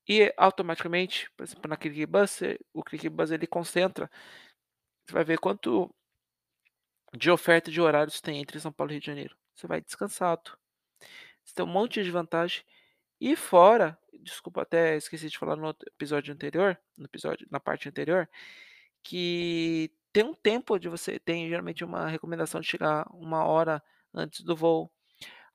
E 0.07 0.33
automaticamente, 0.37 1.31
por 1.37 1.43
exemplo, 1.43 1.69
na 1.69 1.77
ClickBus, 1.77 2.41
o 2.73 2.83
ClickBus 2.83 3.31
ele 3.31 3.47
concentra, 3.47 4.09
você 5.05 5.13
vai 5.13 5.23
ver 5.23 5.39
quanto 5.39 5.93
de 7.15 7.31
oferta 7.31 7.71
de 7.71 7.81
horários 7.81 8.21
tem 8.21 8.41
entre 8.41 8.59
São 8.59 8.71
Paulo 8.71 8.91
e 8.91 8.95
Rio 8.95 9.01
de 9.01 9.07
Janeiro. 9.07 9.35
Você 9.55 9.67
vai 9.67 9.81
descansado. 9.81 10.60
Você 11.51 11.55
tem 11.55 11.65
um 11.65 11.67
monte 11.70 12.01
de 12.01 12.10
vantagem. 12.12 12.63
E 13.20 13.36
fora, 13.36 13.98
desculpa 14.24 14.62
até 14.63 14.96
esqueci 14.98 15.29
de 15.29 15.38
falar 15.38 15.55
no 15.58 15.70
episódio 15.88 16.34
anterior, 16.34 16.77
no 16.98 17.05
episódio 17.05 17.48
na 17.51 17.60
parte 17.60 17.89
anterior, 17.89 18.29
que 19.03 19.91
tem 20.13 20.24
um 20.25 20.34
tempo 20.36 20.79
de 20.79 20.89
você 20.89 21.20
tem 21.20 21.50
geralmente 21.50 21.84
uma 21.86 22.08
recomendação 22.08 22.62
de 22.62 22.67
chegar 22.67 23.08
1 23.13 23.46
hora 23.46 23.84
antes 24.13 24.41
do 24.43 24.55
voo. 24.55 24.91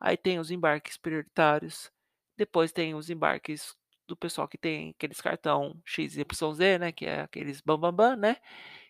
Aí 0.00 0.16
tem 0.16 0.38
os 0.40 0.50
embarques 0.50 0.98
prioritários, 0.98 1.90
depois 2.36 2.72
tem 2.72 2.94
os 2.94 3.10
embarques 3.10 3.76
do 4.08 4.16
pessoal 4.16 4.48
que 4.48 4.58
tem 4.58 4.90
aqueles 4.96 5.20
cartão 5.22 5.80
XYZ, 5.86 6.78
né, 6.80 6.92
que 6.92 7.06
é 7.06 7.22
aqueles 7.22 7.60
bam-bam-bam, 7.62 8.16
né, 8.16 8.36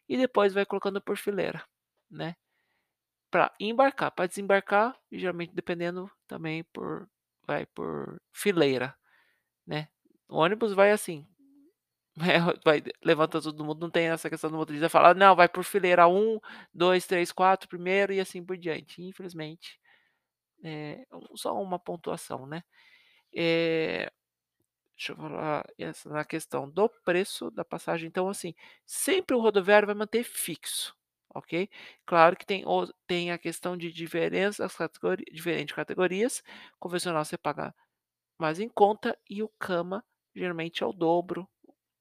e 0.08 0.16
depois 0.18 0.54
vai 0.54 0.66
colocando 0.66 1.00
por 1.02 1.16
fileira, 1.18 1.64
né. 2.10 2.36
Pra 3.32 3.52
embarcar, 3.58 4.10
pra 4.12 4.26
desembarcar, 4.26 4.96
geralmente 5.10 5.52
dependendo 5.54 6.10
também 6.28 6.62
por 6.72 7.08
vai 7.46 7.66
por 7.66 8.20
fileira, 8.32 8.94
né. 9.66 9.88
O 10.28 10.38
ônibus 10.38 10.72
vai 10.74 10.92
assim, 10.92 11.26
é, 12.20 12.40
vai 12.64 12.82
levanta 13.04 13.42
todo 13.42 13.64
mundo, 13.64 13.80
não 13.82 13.90
tem 13.90 14.08
essa 14.08 14.30
questão 14.30 14.50
do 14.50 14.56
motorista 14.58 14.88
falar: 14.90 15.14
"Não, 15.14 15.36
vai 15.36 15.48
por 15.48 15.64
fileira 15.64 16.08
1, 16.08 16.40
2, 16.74 17.06
3, 17.06 17.32
4 17.32 17.68
primeiro 17.68 18.12
e 18.14 18.20
assim 18.20 18.44
por 18.44 18.56
diante", 18.58 19.02
infelizmente, 19.02 19.80
eh, 20.64 21.06
só 21.36 21.60
uma 21.62 21.78
pontuação, 21.78 22.46
né. 22.46 22.62
Eh, 23.36 24.10
deixa 24.96 25.12
eu 25.12 25.16
falar 25.16 25.64
essa 25.78 26.08
na 26.10 26.24
questão 26.24 26.70
do 26.70 26.88
preço 27.04 27.50
da 27.52 27.64
passagem, 27.64 28.08
então 28.08 28.28
assim, 28.28 28.54
sempre 28.86 29.36
o 29.36 29.40
rodoviário 29.40 29.86
vai 29.86 29.94
manter 29.96 30.24
fixo, 30.24 30.94
ok. 31.38 31.68
Claro 32.06 32.36
que 32.36 32.46
tem 32.46 32.64
tem 33.06 33.30
a 33.32 33.38
questão 33.38 33.76
de 33.76 33.92
diferenças 33.92 34.74
categori 34.76 35.24
diferente 35.32 35.74
categorias, 35.74 36.42
convencional 36.80 37.24
você 37.24 37.38
paga 37.38 37.74
mais 38.38 38.60
em 38.60 38.68
conta 38.68 39.18
e 39.28 39.42
o 39.42 39.48
cama 39.58 40.04
geralmente 40.34 40.82
é 40.82 40.86
o 40.86 40.92
dobro 40.92 41.48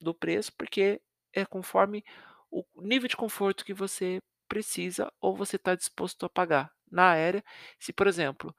do 0.00 0.14
preço, 0.14 0.52
porque 0.58 1.00
é 1.34 1.44
conforme 1.46 2.04
o 2.50 2.64
nível 2.76 3.08
de 3.08 3.16
conforto 3.16 3.64
que 3.64 3.74
você 3.74 4.20
precisa 4.48 5.12
ou 5.20 5.36
você 5.36 5.58
tá 5.58 5.74
disposto 5.74 6.26
a 6.26 6.30
pagar. 6.30 6.72
Na 6.90 7.12
aérea, 7.12 7.44
se 7.80 7.92
por 7.92 8.06
exemplo, 8.06 8.54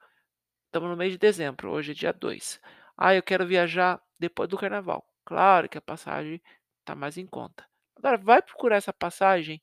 estamos 0.66 0.90
no 0.90 0.96
mês 0.96 1.12
de 1.12 1.18
dezembro, 1.18 1.70
hoje 1.70 1.92
é 1.92 1.94
dia 1.94 2.12
2, 2.12 2.60
"Ah, 2.96 3.14
eu 3.14 3.22
quero 3.22 3.46
viajar 3.46 4.00
depois 4.18 4.48
do 4.48 4.58
carnaval", 4.58 5.04
claro 5.24 5.68
que 5.68 5.78
a 5.78 5.82
passagem 5.82 6.42
tá 6.84 6.94
mais 6.94 7.16
em 7.18 7.26
conta. 7.26 7.66
Agora 7.96 8.16
vai 8.18 8.42
procurar 8.42 8.76
essa 8.76 8.92
passagem 8.92 9.62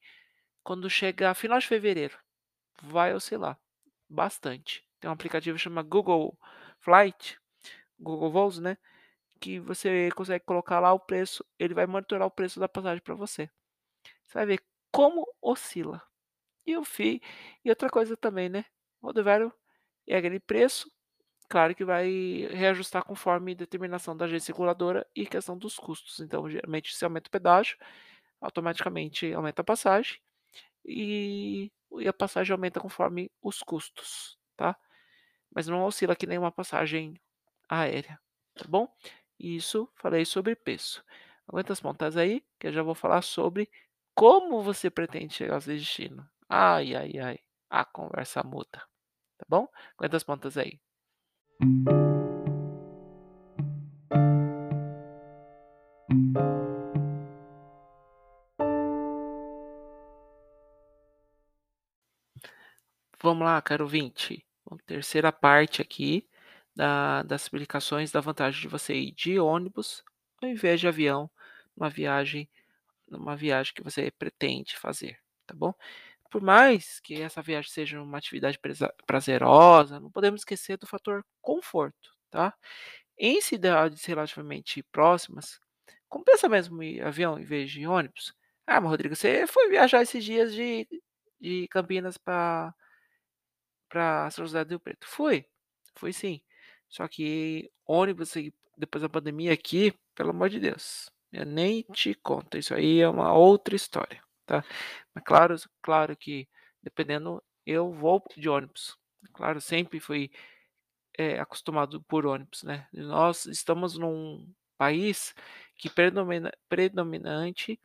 quando 0.65 0.89
chegar 0.89 1.35
final 1.35 1.59
de 1.59 1.67
fevereiro, 1.67 2.17
vai 2.81 3.13
oscilar 3.13 3.59
bastante. 4.09 4.83
Tem 4.99 5.09
um 5.09 5.13
aplicativo 5.13 5.59
chama 5.59 5.83
Google 5.83 6.37
Flight, 6.79 7.39
Google 7.99 8.31
Voos, 8.31 8.59
né, 8.59 8.77
que 9.39 9.59
você 9.59 10.09
consegue 10.15 10.45
colocar 10.45 10.79
lá 10.79 10.93
o 10.93 10.99
preço, 10.99 11.45
ele 11.59 11.73
vai 11.73 11.85
monitorar 11.87 12.27
o 12.27 12.31
preço 12.31 12.59
da 12.59 12.69
passagem 12.69 13.03
pra 13.03 13.15
você. 13.15 13.49
Você 14.25 14.33
vai 14.35 14.45
ver 14.47 14.59
como 14.91 15.27
oscila. 15.41 16.01
E 16.65 16.77
o 16.77 16.83
fi 16.85 17.21
e 17.65 17.69
outra 17.69 17.89
coisa 17.89 18.17
também, 18.17 18.49
né, 18.49 18.65
rodoviário 19.01 19.53
é 20.07 20.17
aquele 20.17 20.39
preço, 20.39 20.91
claro 21.49 21.75
que 21.75 21.85
vai 21.85 22.09
reajustar 22.51 23.05
conforme 23.05 23.55
determinação 23.55 24.17
da 24.17 24.25
agência 24.25 24.53
reguladora 24.53 25.07
e 25.15 25.27
questão 25.27 25.57
dos 25.57 25.77
custos, 25.77 26.19
então 26.21 26.49
geralmente 26.49 26.95
se 26.95 27.05
aumenta 27.05 27.29
o 27.29 27.31
pedágio, 27.31 27.77
automaticamente 28.41 29.33
aumenta 29.33 29.61
a 29.61 29.65
passagem, 29.65 30.19
e 30.85 31.71
e 31.99 32.07
a 32.07 32.13
passagem 32.13 32.53
aumenta 32.53 32.79
conforme 32.79 33.31
os 33.41 33.59
custos, 33.61 34.37
tá. 34.57 34.77
Mas 35.53 35.67
não 35.67 35.85
oscila 35.85 36.15
que 36.15 36.27
nem 36.27 36.37
uma 36.37 36.51
passagem 36.51 37.15
aérea, 37.69 38.19
tá 38.55 38.65
bom. 38.67 38.93
Isso, 39.39 39.89
falei 39.95 40.25
sobre 40.25 40.55
preço. 40.55 41.03
Aguenta 41.47 41.73
as 41.73 41.79
pontas 41.81 42.17
aí, 42.17 42.43
que 42.59 42.67
eu 42.67 42.73
já 42.73 42.83
vou 42.83 42.95
falar 42.95 43.21
sobre 43.21 43.69
como 44.13 44.63
você 44.63 44.89
pretende 44.89 45.33
chegar 45.33 45.55
ao 45.55 45.61
seu 45.61 45.75
destino. 45.75 46.27
Ai, 46.49 46.95
ai, 46.95 47.17
ai, 47.19 47.39
a 47.69 47.85
conversa 47.85 48.43
muda, 48.43 48.79
tá 49.37 49.45
bom. 49.47 49.67
Aguenta 49.97 50.17
as 50.17 50.23
pontas 50.23 50.57
aí. 50.57 50.79
Vamos 63.25 63.43
lá, 63.43 63.59
caro 63.59 63.85
ouvinte, 63.85 64.45
vamos 64.63 64.83
terceira 64.85 65.31
parte 65.31 65.81
aqui 65.81 66.27
da 66.75 67.23
das 67.23 67.41
explicações 67.41 68.11
da 68.11 68.21
vantagem 68.21 68.61
de 68.61 68.67
você 68.67 68.93
ir 68.93 69.11
de 69.13 69.39
ônibus, 69.39 70.03
ao 70.43 70.47
invés 70.47 70.79
de 70.79 70.87
avião, 70.87 71.27
uma 71.75 71.89
viagem 71.89 72.47
numa 73.09 73.35
viagem 73.35 73.73
que 73.75 73.83
você 73.83 74.11
pretende 74.11 74.77
fazer, 74.77 75.17
tá 75.47 75.55
bom. 75.55 75.73
Por 76.31 76.41
mais 76.41 76.99
que 77.01 77.21
essa 77.21 77.41
viagem 77.41 77.71
seja 77.71 78.01
uma 78.01 78.17
atividade 78.19 78.59
prazerosa, 79.07 79.99
não 79.99 80.11
podemos 80.11 80.41
esquecer 80.41 80.77
do 80.77 80.87
fator 80.87 81.25
conforto, 81.41 82.11
tá. 82.31 82.53
Em 83.19 83.41
cidades 83.41 84.05
relativamente 84.05 84.83
próximas, 84.91 85.59
compensa 86.09 86.49
mesmo 86.49 86.83
ir 86.83 87.01
avião 87.03 87.39
em 87.39 87.45
vez 87.45 87.71
de 87.71 87.87
ônibus? 87.87 88.33
"Ah, 88.67 88.81
mas 88.81 88.91
Rodrigo, 88.91 89.15
você 89.15 89.47
foi 89.47 89.69
viajar 89.69 90.01
esses 90.03 90.23
dias 90.25 90.53
de 90.53 90.87
de 91.41 91.67
Campinas 91.69 92.17
pra" 92.17 92.73
"pra 93.95 94.29
São 94.31 94.45
José 94.45 94.65
do 94.65 94.71
Rio 94.71 94.79
Preto", 94.81 95.07
fui, 95.07 95.45
fui 95.95 96.13
sim. 96.13 96.41
Só 96.89 97.07
que 97.07 97.71
ônibus 97.87 98.33
depois 98.77 99.01
da 99.03 99.09
pandemia 99.09 99.53
aqui, 99.53 99.93
pelo 100.15 100.31
amor 100.31 100.49
de 100.49 100.59
Deus, 100.59 101.09
eu 101.33 101.45
nem 101.45 101.83
te 101.93 102.13
conto, 102.15 102.57
isso 102.57 102.73
aí 102.75 102.99
é 103.01 103.09
uma 103.09 103.33
outra 103.33 103.75
história, 103.75 104.21
tá. 104.45 104.63
Mas 105.15 105.23
claro 105.25 105.55
claro 105.83 106.17
que 106.17 106.47
dependendo, 106.83 107.43
eu 107.65 107.91
vou 107.93 108.23
de 108.37 108.49
ônibus, 108.49 108.97
claro, 109.33 109.61
sempre 109.61 109.99
fui, 109.99 110.31
eh, 111.19 111.39
acostumado 111.39 112.01
por 112.03 112.25
ônibus, 112.27 112.63
né. 112.63 112.87
Nós 112.93 113.45
estamos 113.47 113.97
num 113.99 114.47
país 114.77 115.35
que 115.77 115.89
predomina 115.89 116.51
predominante 116.69 117.79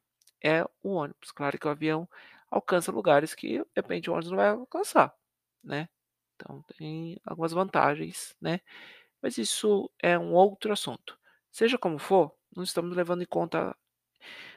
é 0.44 0.64
o 0.84 0.90
ônibus, 0.94 1.32
claro 1.32 1.58
que 1.60 1.66
o 1.68 1.70
avião 1.70 2.08
alcança 2.50 2.92
lugares 2.92 3.34
que, 3.34 3.58
de 3.60 3.66
repente, 3.76 4.10
o 4.10 4.14
ônibus 4.14 4.30
não 4.32 4.38
vai 4.38 4.48
alcançar, 4.50 5.14
né. 5.64 5.88
Então 6.40 6.62
tem 6.78 7.18
algumas 7.25 7.52
vantagens, 7.52 8.35
né, 8.40 8.61
mas 9.23 9.38
isso 9.38 9.90
é 10.02 10.18
um 10.18 10.35
outro 10.35 10.73
assunto. 10.73 11.18
Seja 11.52 11.78
como 11.78 11.99
for, 11.99 12.32
não 12.56 12.64
estamos 12.64 12.97
levando 12.97 13.23
em 13.23 13.26
conta 13.26 13.76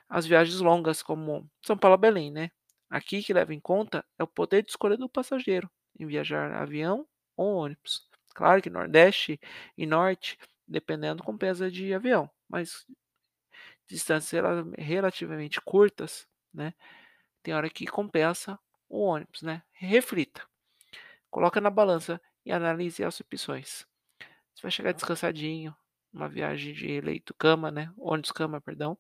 as 0.09 0.25
viagens 0.27 0.59
longas 0.61 1.03
como 1.03 1.49
São 1.65 1.77
Paulo 1.77 1.95
a 1.95 1.97
Belém, 1.97 2.31
né. 2.31 2.51
Aqui 2.89 3.23
que 3.23 3.33
leva 3.33 3.53
em 3.53 3.59
conta 3.59 4.05
é 4.19 4.23
o 4.23 4.27
poder 4.27 4.63
de 4.63 4.71
escolha 4.71 4.97
do 4.97 5.09
passageiro, 5.09 5.69
em 5.99 6.07
viajar 6.07 6.53
avião 6.53 7.07
ou 7.37 7.55
ônibus. 7.57 8.07
Claro 8.35 8.61
que 8.61 8.69
nordeste 8.69 9.39
e 9.77 9.85
norte, 9.85 10.37
dependendo, 10.67 11.23
compensa 11.23 11.71
de 11.71 11.93
avião, 11.93 12.29
mas 12.49 12.85
distâncias 13.89 14.31
rela 14.31 14.63
relativamente 14.77 15.61
curtas, 15.61 16.27
né, 16.53 16.73
tem 17.43 17.53
hora 17.55 17.69
que 17.69 17.87
compensa 17.87 18.59
o 18.89 19.01
ônibus, 19.01 19.41
né. 19.43 19.63
Reflita. 19.73 20.43
Coloca 21.33 21.59
na 21.59 21.71
balança 21.71 22.21
e 22.45 22.51
analise 22.51 23.03
as 23.03 23.19
opções. 23.19 23.87
Você 24.53 24.61
vai 24.61 24.69
chegar 24.69 24.91
descansadinho, 24.91 25.75
uma 26.13 26.29
viagem 26.29 26.73
de 26.73 27.01
leito 27.01 27.33
cama, 27.33 27.71
né, 27.71 27.91
ônibus 27.97 28.31
cama, 28.31 28.61
perdão. 28.61 28.95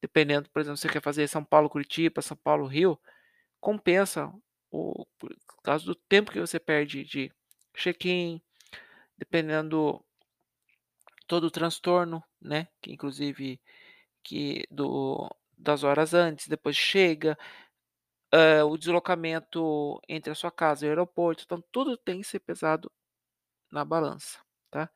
Dependendo, 0.00 0.48
por 0.48 0.60
exemplo, 0.60 0.78
você 0.78 0.88
quer 0.88 1.02
fazer 1.02 1.28
São 1.28 1.44
Paulo 1.44 1.68
Curitiba, 1.68 2.22
São 2.22 2.36
Paulo 2.38 2.66
Rio, 2.66 2.98
compensa 3.60 4.32
o 4.70 5.06
por 5.18 5.36
causa 5.62 5.84
do 5.84 5.94
tempo 5.94 6.32
que 6.32 6.40
você 6.40 6.58
perde 6.58 7.04
de 7.04 7.30
check-in, 7.76 8.40
dependendo 9.18 10.02
todo 11.26 11.44
o 11.44 11.50
transtorno, 11.50 12.24
né, 12.40 12.66
que 12.80 12.90
inclusive 12.90 13.60
que 14.22 14.64
do 14.70 15.30
das 15.58 15.84
horas 15.84 16.14
antes, 16.14 16.48
depois 16.48 16.76
chega, 16.76 17.38
hã, 18.32 18.64
o 18.66 18.76
deslocamento 18.78 20.00
entre 20.08 20.32
a 20.32 20.34
sua 20.34 20.50
casa 20.50 20.86
e 20.86 20.88
o 20.88 20.92
aeroporto, 20.92 21.44
então 21.44 21.62
tudo 21.72 21.96
tem 21.96 22.20
que 22.20 22.26
ser 22.28 22.40
pesado 22.40 22.90
na 23.72 23.84
balança, 23.84 24.38
tá. 24.70 24.90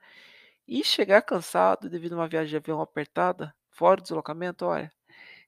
E 0.69 0.85
chegar 0.85 1.23
cansado 1.23 1.91
devido 1.91 2.15
a 2.15 2.17
uma 2.19 2.29
viagem 2.29 2.51
de 2.51 2.57
avião 2.59 2.81
apertada, 2.81 3.55
fora 3.71 4.01
o 4.01 4.03
deslocamento, 4.03 4.67
olha, 4.67 4.93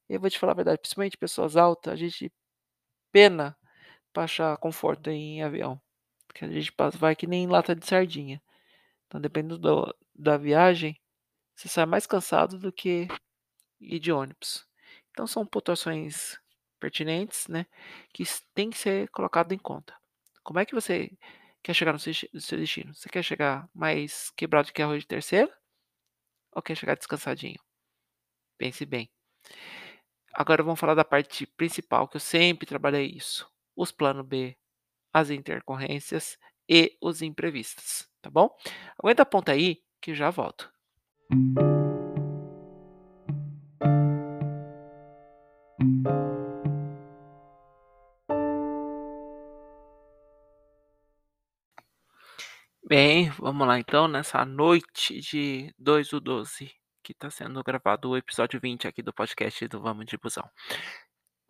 eu 0.09 0.21
vou 0.21 0.31
te 0.31 0.39
falar 0.39 0.53
a 0.53 0.57
verdade, 0.57 0.81
principalmente 0.81 1.19
pessoas 1.19 1.57
altas, 1.57 1.93
a 1.95 1.97
gente 1.97 2.33
pena 3.13 3.57
pra 4.13 4.25
achar 4.25 4.57
conforto 4.59 5.11
em 5.11 5.43
avião, 5.43 5.81
porque 6.29 6.45
a 6.47 6.49
gente 6.51 6.73
vai 6.99 7.17
que 7.17 7.27
nem 7.29 7.47
lata 7.49 7.75
de 7.77 7.87
sardinha. 7.87 8.43
Então 9.07 9.21
dependendo 9.21 9.59
do 9.59 9.95
da 10.15 10.37
viagem, 10.39 10.97
você 11.57 11.69
sai 11.69 11.87
mais 11.87 12.07
cansado 12.07 12.59
do 12.59 12.73
que 12.73 13.09
ir 13.81 13.99
de 14.01 14.13
ônibus. 14.13 14.67
Então 15.13 15.27
são 15.27 15.47
pontuações 15.47 16.39
pertinentes, 16.79 17.49
né, 17.49 17.67
que 18.13 18.25
tem 18.55 18.71
que 18.71 18.79
ser 18.79 19.09
colocado 19.11 19.53
em 19.53 19.59
conta. 19.59 19.95
Como 20.43 20.59
é 20.59 20.65
que 20.65 20.75
você 20.75 21.11
quer 21.63 21.75
chegar 21.75 21.93
no 21.93 21.99
seu 21.99 22.13
desti 22.13 22.31
no 22.33 22.41
seu 22.41 22.59
destino? 22.59 22.95
Você 22.95 23.09
quer 23.09 23.23
chegar 23.23 23.69
mais 23.75 24.31
quebrado 24.31 24.73
que 24.73 24.83
arroz 24.83 25.03
de 25.03 25.09
terceira? 25.09 25.53
Ou 26.53 26.63
quer 26.63 26.77
chegar 26.77 26.97
descansadinho? 26.97 27.61
Pense 28.57 28.85
bem. 28.87 29.11
Agora 30.33 30.63
vamos 30.63 30.79
falar 30.79 30.95
da 30.95 31.05
parte 31.05 31.47
principal, 31.47 32.09
que 32.09 32.17
eu 32.17 32.21
sempre 32.21 32.67
trabalhei 32.67 33.07
isso, 33.07 33.51
os 33.75 33.91
plano 33.91 34.23
B, 34.23 34.57
as 35.13 35.31
intercorrências 35.31 36.39
e 36.69 36.97
os 37.01 37.23
imprevistos, 37.23 38.09
tá 38.21 38.31
bom? 38.31 38.55
Aguenta 38.99 39.23
a 39.23 39.27
ponta 39.27 39.53
aí, 39.53 39.83
que 40.01 40.15
já 40.15 40.31
volto. 40.31 40.73
Vamos 53.39 53.67
lá 53.67 53.79
então, 53.79 54.09
nessa 54.09 54.45
noite 54.45 55.21
de 55.21 55.73
2/12, 55.79 56.71
que 57.03 57.15
tá 57.15 57.31
sendo 57.31 57.63
gravado 57.63 58.11
o 58.11 58.17
episódio 58.17 58.61
20 58.61 58.87
aqui 58.89 59.03
do 59.03 59.13
podcast 59.13 59.67
do 59.69 59.81
Vamos 59.81 60.07
de 60.07 60.17
Busão. 60.19 60.49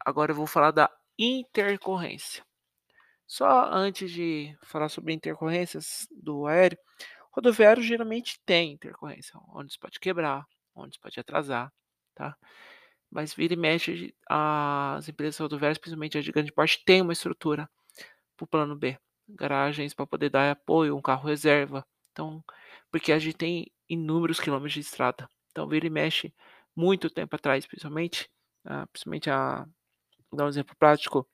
Agora 0.05 0.33
eu 0.33 0.37
vou 0.37 0.47
falar 0.47 0.71
da 0.71 0.91
intercorrência. 1.19 2.45
Só 3.27 3.71
antes 3.73 4.11
de 4.11 4.57
falar 4.63 4.89
sobre 4.89 5.13
intercorrências 5.15 6.09
do 6.11 6.47
aéreo, 6.47 6.79
rodoviário 7.33 7.83
geralmente 7.83 8.41
tem 8.47 8.73
intercorrência, 8.73 9.39
ônibus 9.49 9.77
pode 9.77 10.01
quebrar, 10.01 10.47
ônibus 10.75 10.99
pode 10.99 11.21
atrasar, 11.21 11.73
tá. 12.15 12.37
Mas 13.11 13.35
vira 13.35 13.55
e 13.55 13.57
mexe 13.57 14.15
as 14.29 15.09
empresas 15.09 15.39
rodoviárias, 15.39 15.79
principalmente 15.79 16.19
as 16.19 16.25
de 16.25 16.33
grande 16.33 16.53
porte, 16.53 16.83
têm 16.85 17.03
uma 17.03 17.13
estrutura 17.13 17.69
para 18.37 18.45
o 18.45 18.49
plano 18.49 18.77
B, 18.77 18.99
garagens 19.29 19.95
para 19.95 20.07
poder 20.07 20.31
dar 20.31 20.51
apoio, 20.53 20.97
um 20.97 21.03
carro 21.03 21.29
reserva, 21.29 21.87
então 22.13 22.43
porque 22.91 23.13
a 23.13 23.19
gente 23.19 23.37
tem 23.37 23.67
inúmeros 23.89 24.41
quilômetros 24.41 24.75
de 24.75 24.81
estrada, 24.81 25.29
então 25.51 25.69
vira 25.69 25.87
e 25.87 25.91
mexe, 25.91 26.35
muito 26.77 27.11
tempo 27.11 27.37
atrás 27.37 27.67
principalmente, 27.67 28.29
ah, 28.65 28.87
principalmente 28.89 29.31
a 29.31 29.67
dar 30.33 30.47
um 30.47 30.49
exemplo 30.49 30.77
prático, 30.79 31.29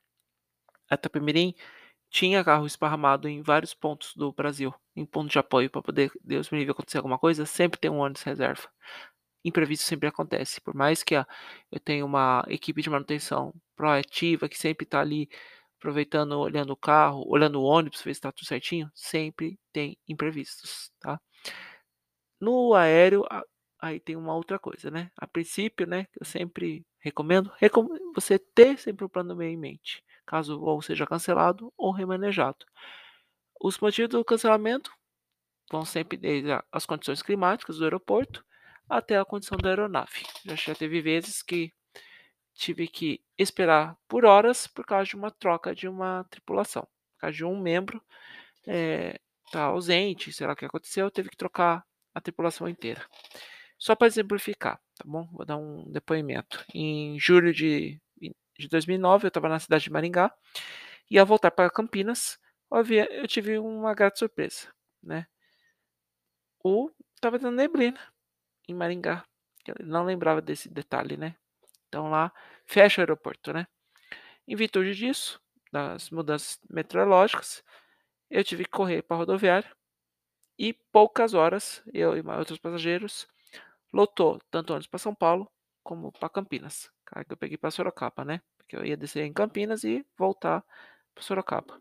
a 0.90 0.94
Itapemirim 0.94 1.54
tinha 2.10 2.44
carro 2.44 2.66
esparramado 2.66 3.28
em 3.28 3.42
vários 3.42 3.74
pontos 3.74 4.14
do 4.16 4.32
Brasil, 4.32 4.74
em 4.96 5.06
ponto 5.06 5.30
de 5.30 5.38
apoio 5.38 5.70
para 5.70 5.82
poder, 5.82 6.12
Deus 6.24 6.50
me 6.50 6.58
livre, 6.58 6.72
acontecer 6.72 6.98
alguma 6.98 7.18
coisa, 7.18 7.46
sempre 7.46 7.80
tem 7.80 7.90
um 7.90 7.98
ônibus 7.98 8.22
reserva. 8.22 8.68
Imprevisto 9.44 9.84
sempre 9.84 10.08
acontece, 10.08 10.60
por 10.60 10.74
mais 10.74 11.02
que 11.02 11.14
eu 11.16 11.80
tenha 11.84 12.04
uma 12.04 12.44
equipe 12.48 12.82
de 12.82 12.90
manutenção 12.90 13.54
proativa 13.76 14.48
que 14.48 14.58
sempre 14.58 14.86
tá 14.86 15.00
ali 15.00 15.28
aproveitando, 15.84 16.32
olhando 16.40 16.72
o 16.72 16.76
carro, 16.76 17.22
olhando 17.28 17.60
o 17.60 17.64
ônibus, 17.64 18.02
ver 18.02 18.14
se 18.14 18.20
tá 18.22 18.32
tudo 18.32 18.46
certinho, 18.46 18.90
sempre 18.94 19.58
tem 19.70 19.98
imprevistos, 20.08 20.90
tá. 20.98 21.20
No 22.40 22.74
aéreo, 22.74 23.24
aí 23.80 24.00
tem 24.00 24.16
uma 24.16 24.34
outra 24.34 24.58
coisa, 24.58 24.90
né, 24.90 25.10
a 25.16 25.26
princípio, 25.26 25.86
né, 25.86 26.06
eu 26.18 26.24
sempre 26.24 26.84
recomendo 27.00 27.52
recom 27.58 27.86
você 28.14 28.38
ter 28.38 28.78
sempre 28.78 29.04
o 29.04 29.08
plano 29.08 29.36
B 29.36 29.46
em 29.46 29.56
mente, 29.58 30.02
caso 30.26 30.56
o 30.56 30.60
voo 30.60 30.80
seja 30.82 31.06
cancelado 31.06 31.72
ou 31.76 31.92
remanejado. 31.92 32.64
Os 33.60 33.78
motivos 33.78 34.10
do 34.10 34.24
cancelamento 34.24 34.92
vão 35.70 35.84
sempre 35.84 36.16
desde 36.18 36.50
as 36.72 36.86
condições 36.86 37.22
climáticas 37.22 37.78
do 37.78 37.84
aeroporto, 37.84 38.44
até 38.88 39.18
a 39.18 39.24
condição 39.24 39.58
da 39.58 39.70
aeronave. 39.70 40.24
Já 40.44 40.56
já 40.56 40.74
teve 40.74 41.02
vezes 41.02 41.42
que 41.42 41.72
tive 42.54 42.88
que 42.88 43.20
esperar 43.38 43.96
por 44.08 44.24
horas, 44.24 44.66
por 44.66 44.84
causa 44.86 45.06
de 45.10 45.16
uma 45.16 45.30
troca 45.30 45.74
de 45.74 45.88
uma 45.88 46.24
tripulação, 46.30 46.82
por 46.84 47.20
causa 47.22 47.36
de 47.36 47.44
um 47.44 47.58
membro, 47.60 48.02
eh, 48.66 49.18
tá 49.52 49.64
ausente, 49.64 50.32
sei 50.32 50.46
lá 50.46 50.54
o 50.54 50.56
que 50.56 50.64
aconteceu, 50.66 51.10
teve 51.10 51.30
que 51.30 51.36
trocar 51.36 51.84
a 52.14 52.20
tripulação 52.20 52.68
inteira. 52.68 53.04
Só 53.78 53.94
para 53.96 54.06
exemplificar, 54.06 54.78
tá 54.96 55.04
bom? 55.06 55.28
Vou 55.32 55.44
dar 55.44 55.56
um 55.56 55.90
depoimento. 55.90 56.64
Em 56.74 57.18
julho 57.18 57.52
de 57.52 58.00
de 58.58 58.68
2009, 58.68 59.26
eu 59.26 59.28
estava 59.28 59.48
na 59.48 59.58
cidade 59.58 59.84
de 59.84 59.90
Maringá, 59.92 60.32
ia 61.10 61.24
voltar 61.24 61.50
para 61.50 61.70
Campinas, 61.70 62.38
o 62.70 62.76
avião 62.76 63.06
eu 63.10 63.26
tive 63.28 63.58
uma 63.58 63.94
grata 63.94 64.18
surpresa, 64.18 64.68
né. 65.02 65.26
O 66.64 66.90
estava 67.14 67.38
dando 67.38 67.56
neblina 67.56 68.00
em 68.68 68.74
Maringá, 68.74 69.24
eu 69.66 69.76
não 69.86 70.04
lembrava 70.04 70.42
desse 70.42 70.68
detalhe, 70.68 71.16
né. 71.16 71.36
Então 71.94 72.10
lá 72.10 72.32
fecha 72.66 73.00
o 73.00 73.02
aeroporto, 73.02 73.52
né. 73.52 73.68
Em 74.48 74.56
virtude 74.56 74.96
disso, 74.96 75.40
das 75.70 76.10
mudanças 76.10 76.58
meteorológicas, 76.68 77.62
eu 78.28 78.42
tive 78.42 78.64
que 78.64 78.70
correr 78.70 79.02
pra 79.02 79.16
rodoviária, 79.16 79.70
e 80.58 80.72
poucas 80.92 81.34
horas, 81.34 81.84
eu 81.94 82.16
e 82.16 82.20
outros 82.20 82.58
passageiros, 82.58 83.28
lotou 83.92 84.40
tanto 84.50 84.72
ônibus 84.72 84.88
pra 84.88 84.98
São 84.98 85.14
Paulo, 85.14 85.48
como 85.84 86.10
pra 86.10 86.28
Campinas. 86.28 86.90
Aí 87.12 87.24
que 87.24 87.32
eu 87.32 87.36
peguei 87.36 87.56
pra 87.56 87.70
Sorocaba, 87.70 88.24
né, 88.24 88.40
porque 88.58 88.76
eu 88.76 88.84
ia 88.84 88.96
descer 88.96 89.24
em 89.24 89.32
Campinas 89.32 89.84
e 89.84 90.04
voltar 90.18 90.64
pra 91.14 91.22
Sorocaba. 91.22 91.80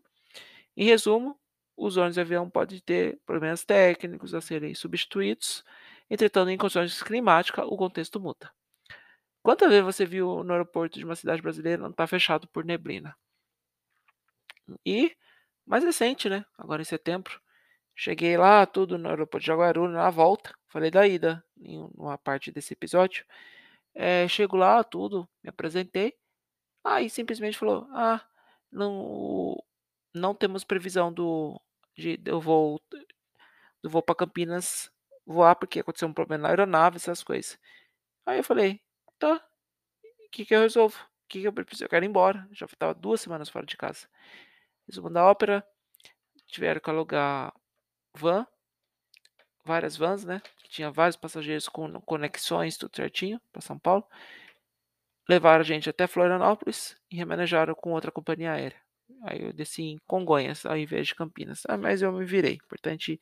Em 0.76 0.84
resumo, 0.84 1.36
os 1.76 1.96
ônibus 1.96 2.14
de 2.14 2.20
avião 2.20 2.48
pode 2.48 2.80
ter 2.82 3.20
problemas 3.26 3.64
técnicos 3.64 4.34
a 4.34 4.40
serem 4.40 4.76
substituídos, 4.76 5.64
entretanto 6.08 6.50
em 6.50 6.58
condições 6.58 7.02
climática 7.02 7.64
o 7.66 7.76
contexto 7.76 8.20
muda. 8.20 8.52
Quantas 9.44 9.68
vezes 9.68 9.84
você 9.84 10.06
viu 10.06 10.42
no 10.42 10.52
aeroporto 10.54 10.98
de 10.98 11.04
uma 11.04 11.14
cidade 11.14 11.42
brasileira 11.42 11.82
não 11.82 11.92
tá 11.92 12.06
fechado 12.06 12.48
por 12.48 12.64
neblina? 12.64 13.14
E, 14.86 15.14
mais 15.66 15.84
recente, 15.84 16.28
né, 16.28 16.44
agora 16.58 16.82
em 16.82 16.84
setembro, 16.84 17.40
cheguei 17.96 18.36
lá 18.38 18.66
tudo 18.66 18.98
no 18.98 19.08
aeroporto 19.10 19.42
de 19.42 19.48
Jaguaruna 19.48 19.94
na 19.94 20.10
volta, 20.10 20.54
falei 20.68 20.90
da 20.90 21.06
ida 21.08 21.44
em 21.60 21.80
uma 21.96 22.18
parte 22.18 22.52
desse 22.52 22.74
episódio, 22.74 23.24
eh, 23.94 24.28
chego 24.28 24.56
lá 24.56 24.84
tudo, 24.84 25.28
me 25.42 25.50
apresentei, 25.50 26.14
aí 26.84 27.10
simplesmente 27.10 27.58
falou: 27.58 27.88
"Ah, 27.92 28.22
não 28.72 29.56
não 30.14 30.34
temos 30.34 30.64
previsão 30.64 31.12
do 31.12 31.60
de 31.96 32.16
do 32.18 32.40
voo 32.40 32.80
do 33.82 33.90
voo 33.90 34.02
pra 34.02 34.14
Campinas 34.16 34.90
voar, 35.26 35.56
porque 35.56 35.80
aconteceu 35.80 36.08
um 36.08 36.14
problema 36.14 36.44
na 36.44 36.48
aeronave", 36.50 36.96
essas 36.98 37.22
coisas. 37.24 37.58
Aí 38.26 38.38
eu 38.40 38.44
falei: 38.44 38.80
"Tá, 39.24 39.40
que 40.32 40.44
que 40.46 40.54
eu 40.54 40.62
resolvo? 40.62 40.96
Que 41.28 41.40
que 41.42 41.48
eu 41.48 41.52
preciso? 41.52 41.84
Eu 41.84 41.90
quero 41.90 42.04
ir 42.04 42.08
embora", 42.08 42.48
já 42.52 42.66
estava 42.66 42.94
2 42.94 43.20
semanas 43.22 43.48
fora 43.50 43.66
de 43.66 43.76
casa. 43.76 44.08
Resumo 44.88 45.10
da 45.10 45.26
ópera, 45.26 45.66
tiveram 46.48 46.80
que 46.80 46.90
alugar 46.90 47.52
van 48.16 48.46
várias 49.66 49.96
vans, 49.96 50.24
né, 50.24 50.42
tinha 50.68 50.90
vários 50.90 51.16
passageiros 51.16 51.68
com 51.68 51.90
conexões, 52.02 52.76
tudo 52.76 52.94
certinho, 52.94 53.40
pra 53.50 53.62
São 53.62 53.78
Paulo. 53.78 54.04
Levaram 55.28 55.60
a 55.60 55.64
gente 55.64 55.88
até 55.88 56.06
Florianópolis 56.06 56.94
e 57.10 57.16
remanejaram 57.16 57.74
com 57.74 57.92
outra 57.92 58.10
companhia 58.12 58.52
aérea. 58.52 58.76
Aí 59.22 59.42
eu 59.42 59.52
desci 59.54 59.82
em 59.82 59.98
Congonhas, 60.06 60.66
ao 60.66 60.76
invés 60.76 61.06
de 61.08 61.14
Campinas. 61.14 61.62
Ah, 61.68 61.78
mas 61.78 62.02
eu 62.02 62.12
me 62.12 62.24
virei, 62.26 62.54
importante 62.54 63.18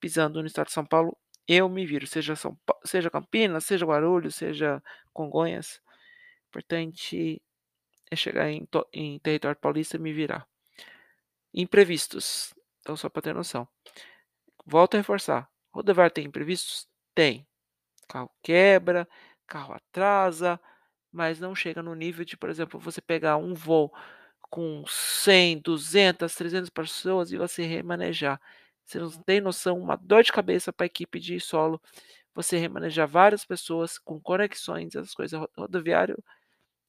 pisando 0.00 0.40
no 0.40 0.46
estado 0.48 0.66
de 0.68 0.72
São 0.74 0.84
Paulo, 0.86 1.16
eu 1.48 1.68
me 1.68 1.86
viro, 1.86 2.06
seja 2.06 2.36
São 2.36 2.56
Pa 2.66 2.76
seja 2.84 3.10
Campinas, 3.10 3.64
seja 3.66 3.86
Guarulhos, 3.86 4.36
seja 4.36 4.82
Congonhas, 5.14 5.80
importante 6.48 7.42
é 8.10 8.16
chegar 8.16 8.50
em 8.50 8.68
em 8.92 9.18
território 9.20 9.58
paulista 9.60 9.96
e 9.96 10.00
me 10.00 10.12
virar. 10.12 10.46
Imprevistos, 11.52 12.54
Então 12.80 12.96
só 12.96 13.08
para 13.08 13.22
ter 13.22 13.34
noção. 13.34 13.66
Volto 14.66 14.94
a 14.94 14.98
reforçar, 14.98 15.48
rodoviária 15.72 16.10
tem 16.12 16.26
imprevistos? 16.26 16.88
Tem. 17.14 17.46
Carro 18.08 18.30
quebra, 18.42 19.08
carro 19.46 19.74
atrasa, 19.74 20.60
mas 21.12 21.40
não 21.40 21.54
chega 21.54 21.82
no 21.82 21.94
nível 21.94 22.24
de, 22.24 22.36
por 22.36 22.50
exemplo, 22.50 22.80
você 22.80 23.00
pegar 23.02 23.36
um 23.38 23.54
voo 23.54 23.92
com 24.50 24.84
100, 24.88 25.58
200, 25.60 26.34
300 26.34 26.70
pessoas 26.70 27.32
e 27.32 27.38
você 27.38 27.64
remanejar. 27.64 28.40
Você 28.86 28.98
não 29.00 29.10
tem 29.10 29.40
noção, 29.40 29.78
uma 29.80 29.96
dor 29.96 30.22
de 30.24 30.32
cabeça 30.32 30.72
para 30.72 30.86
a 30.86 30.88
equipe 30.88 31.20
de 31.20 31.40
solo, 31.40 31.80
você 32.34 32.58
remanejar 32.58 33.08
várias 33.08 33.44
pessoas 33.44 33.98
com 33.98 34.20
conexões, 34.20 34.94
essas 34.94 35.14
coisas. 35.14 35.40
Rodoviário 35.58 36.16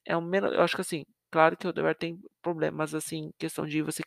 é 0.05 0.15
o 0.17 0.21
menos, 0.21 0.53
eu 0.53 0.61
acho 0.61 0.75
que 0.75 0.81
assim, 0.81 1.05
claro 1.31 1.57
que 1.57 1.65
o 1.67 1.69
rodoviário 1.69 1.99
tem 1.99 2.19
problemas 2.41 2.95
assim, 2.95 3.31
questão 3.39 3.65
de 3.65 3.81
você 3.81 4.03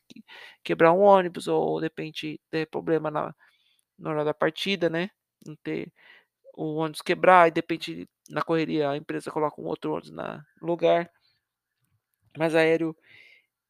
quebrar 0.64 0.92
um 0.92 1.01
ônibus 1.01 1.49
ou 1.49 1.81
de 1.81 1.87
repente 1.87 2.40
ter 2.51 2.66
problema 2.68 3.11
na 3.11 3.35
na 3.99 4.11
hora 4.11 4.25
da 4.25 4.35
partida, 4.35 4.90
né, 4.90 5.11
não 5.47 5.57
ter 5.64 5.92
o 6.57 6.77
ônibus 6.77 7.03
quebrar 7.03 7.49
e 7.49 7.53
de 7.53 7.59
repente 7.61 8.09
na 8.31 8.42
correria 8.42 8.90
a 8.90 8.97
empresa 8.99 9.31
coloca 9.33 9.61
um 9.61 9.66
outro 9.66 9.92
ônibus 9.92 10.11
na 10.12 10.44
lugar. 10.62 11.11
Mas 12.38 12.55
aéreo 12.55 12.97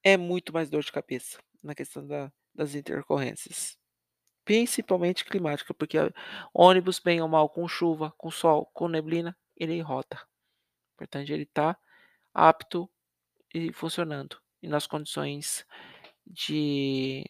é 0.05 0.17
muito 0.17 0.53
mais 0.53 0.71
dor 0.71 0.83
de 0.85 0.93
cabeça 0.93 1.39
na 1.63 1.75
questão 1.75 2.07
da 2.07 2.33
das 2.55 2.75
intercorrências. 2.75 3.77
Principalmente 4.45 5.25
climática, 5.25 5.73
porque 5.73 5.99
ônibus, 6.53 6.99
bem 6.99 7.21
ou 7.23 7.29
mal, 7.29 7.49
com 7.49 7.67
chuva, 7.67 8.13
com 8.19 8.31
sol, 8.31 8.67
com 8.75 8.89
neblina, 8.89 9.37
ele 9.57 9.81
roda. 9.81 10.21
Importante 10.95 11.33
ele 11.33 11.45
estar 11.45 11.79
apto 12.33 12.91
e 13.55 13.73
funcionando 13.73 14.37
e 14.63 14.69
nas 14.69 14.87
condições 14.87 15.67
de 16.27 17.25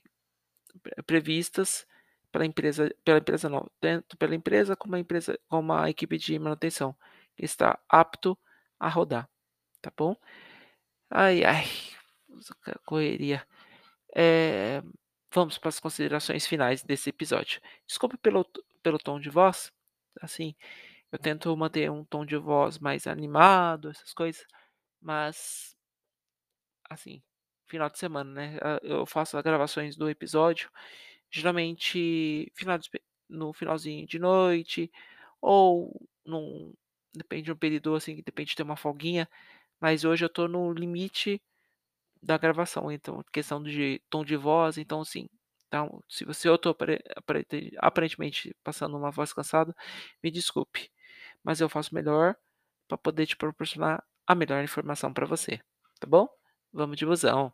previstas 1.06 1.86
pela 2.32 2.46
empresa 2.46 2.94
pela 3.04 3.18
empresa 3.18 3.48
não, 3.48 3.70
tanto 3.80 4.16
pela 4.16 4.34
empresa 4.34 4.76
como 4.76 4.96
a 4.96 4.98
empresa 4.98 5.38
como 5.48 5.72
a 5.72 5.90
equipe 5.90 6.18
de 6.18 6.38
manutenção, 6.38 6.96
que 7.36 7.44
está 7.44 7.78
apto 7.88 8.38
a 8.78 8.88
rodar, 8.88 9.28
tá 9.80 9.92
bom? 9.96 10.16
Ai, 11.10 11.44
ai, 11.44 11.64
correria. 12.84 13.46
Eh, 14.14 14.82
vamos 15.34 15.58
para 15.58 15.68
as 15.68 15.80
considerações 15.80 16.46
finais 16.46 16.82
desse 16.82 17.10
episódio. 17.10 17.60
Desculpe 17.86 18.16
pelo 18.16 18.44
pelo 18.82 18.98
tom 18.98 19.18
de 19.18 19.30
voz, 19.30 19.72
assim, 20.20 20.54
eu 21.10 21.18
tento 21.18 21.56
manter 21.56 21.90
um 21.90 22.04
tom 22.04 22.24
de 22.26 22.36
voz 22.36 22.78
mais 22.78 23.06
animado, 23.06 23.90
essas 23.90 24.12
coisas, 24.12 24.46
mas 25.00 25.74
assim, 26.90 27.22
final 27.66 27.88
de 27.90 27.98
semana, 27.98 28.30
né, 28.32 28.58
eu 28.82 29.06
faço 29.06 29.36
as 29.38 29.42
gravações 29.42 29.96
do 29.96 30.08
episódio, 30.08 30.70
geralmente 31.30 32.52
final 32.54 32.78
de 32.78 32.90
no 33.28 33.52
finalzinho 33.54 34.06
de 34.06 34.18
noite, 34.18 34.92
ou 35.40 36.06
num 36.26 36.74
depende 37.14 37.44
de 37.44 37.52
um 37.52 37.56
período, 37.56 37.94
assim, 37.94 38.16
que 38.16 38.22
depende 38.22 38.50
de 38.50 38.56
ter 38.56 38.62
uma 38.64 38.76
folguinha, 38.76 39.28
mas 39.80 40.04
hoje 40.04 40.24
eu 40.24 40.28
estou 40.28 40.48
no 40.48 40.72
limite 40.72 41.40
da 42.24 42.38
gravação, 42.38 42.90
então 42.92 43.22
questão 43.32 43.62
de 43.62 44.02
tom 44.10 44.24
de 44.24 44.36
voz, 44.36 44.78
então 44.78 45.00
assim, 45.02 45.28
então 45.68 46.02
se 46.08 46.24
você 46.24 46.48
eu 46.48 46.54
apare 46.54 47.02
aparentemente 47.78 48.54
passando 48.64 48.96
uma 48.96 49.10
voz 49.10 49.32
cansada, 49.32 49.74
me 50.22 50.30
desculpe, 50.30 50.90
mas 51.44 51.60
eu 51.60 51.68
faço 51.68 51.94
melhor 51.94 52.36
para 52.88 52.98
poder 52.98 53.26
te 53.26 53.36
proporcionar 53.36 54.04
a 54.26 54.34
melhor 54.34 54.62
informação 54.64 55.12
para 55.12 55.26
você, 55.26 55.60
tá 56.00 56.06
bom? 56.08 56.28
Vamos 56.72 56.96
de 56.96 57.06
busão. 57.06 57.52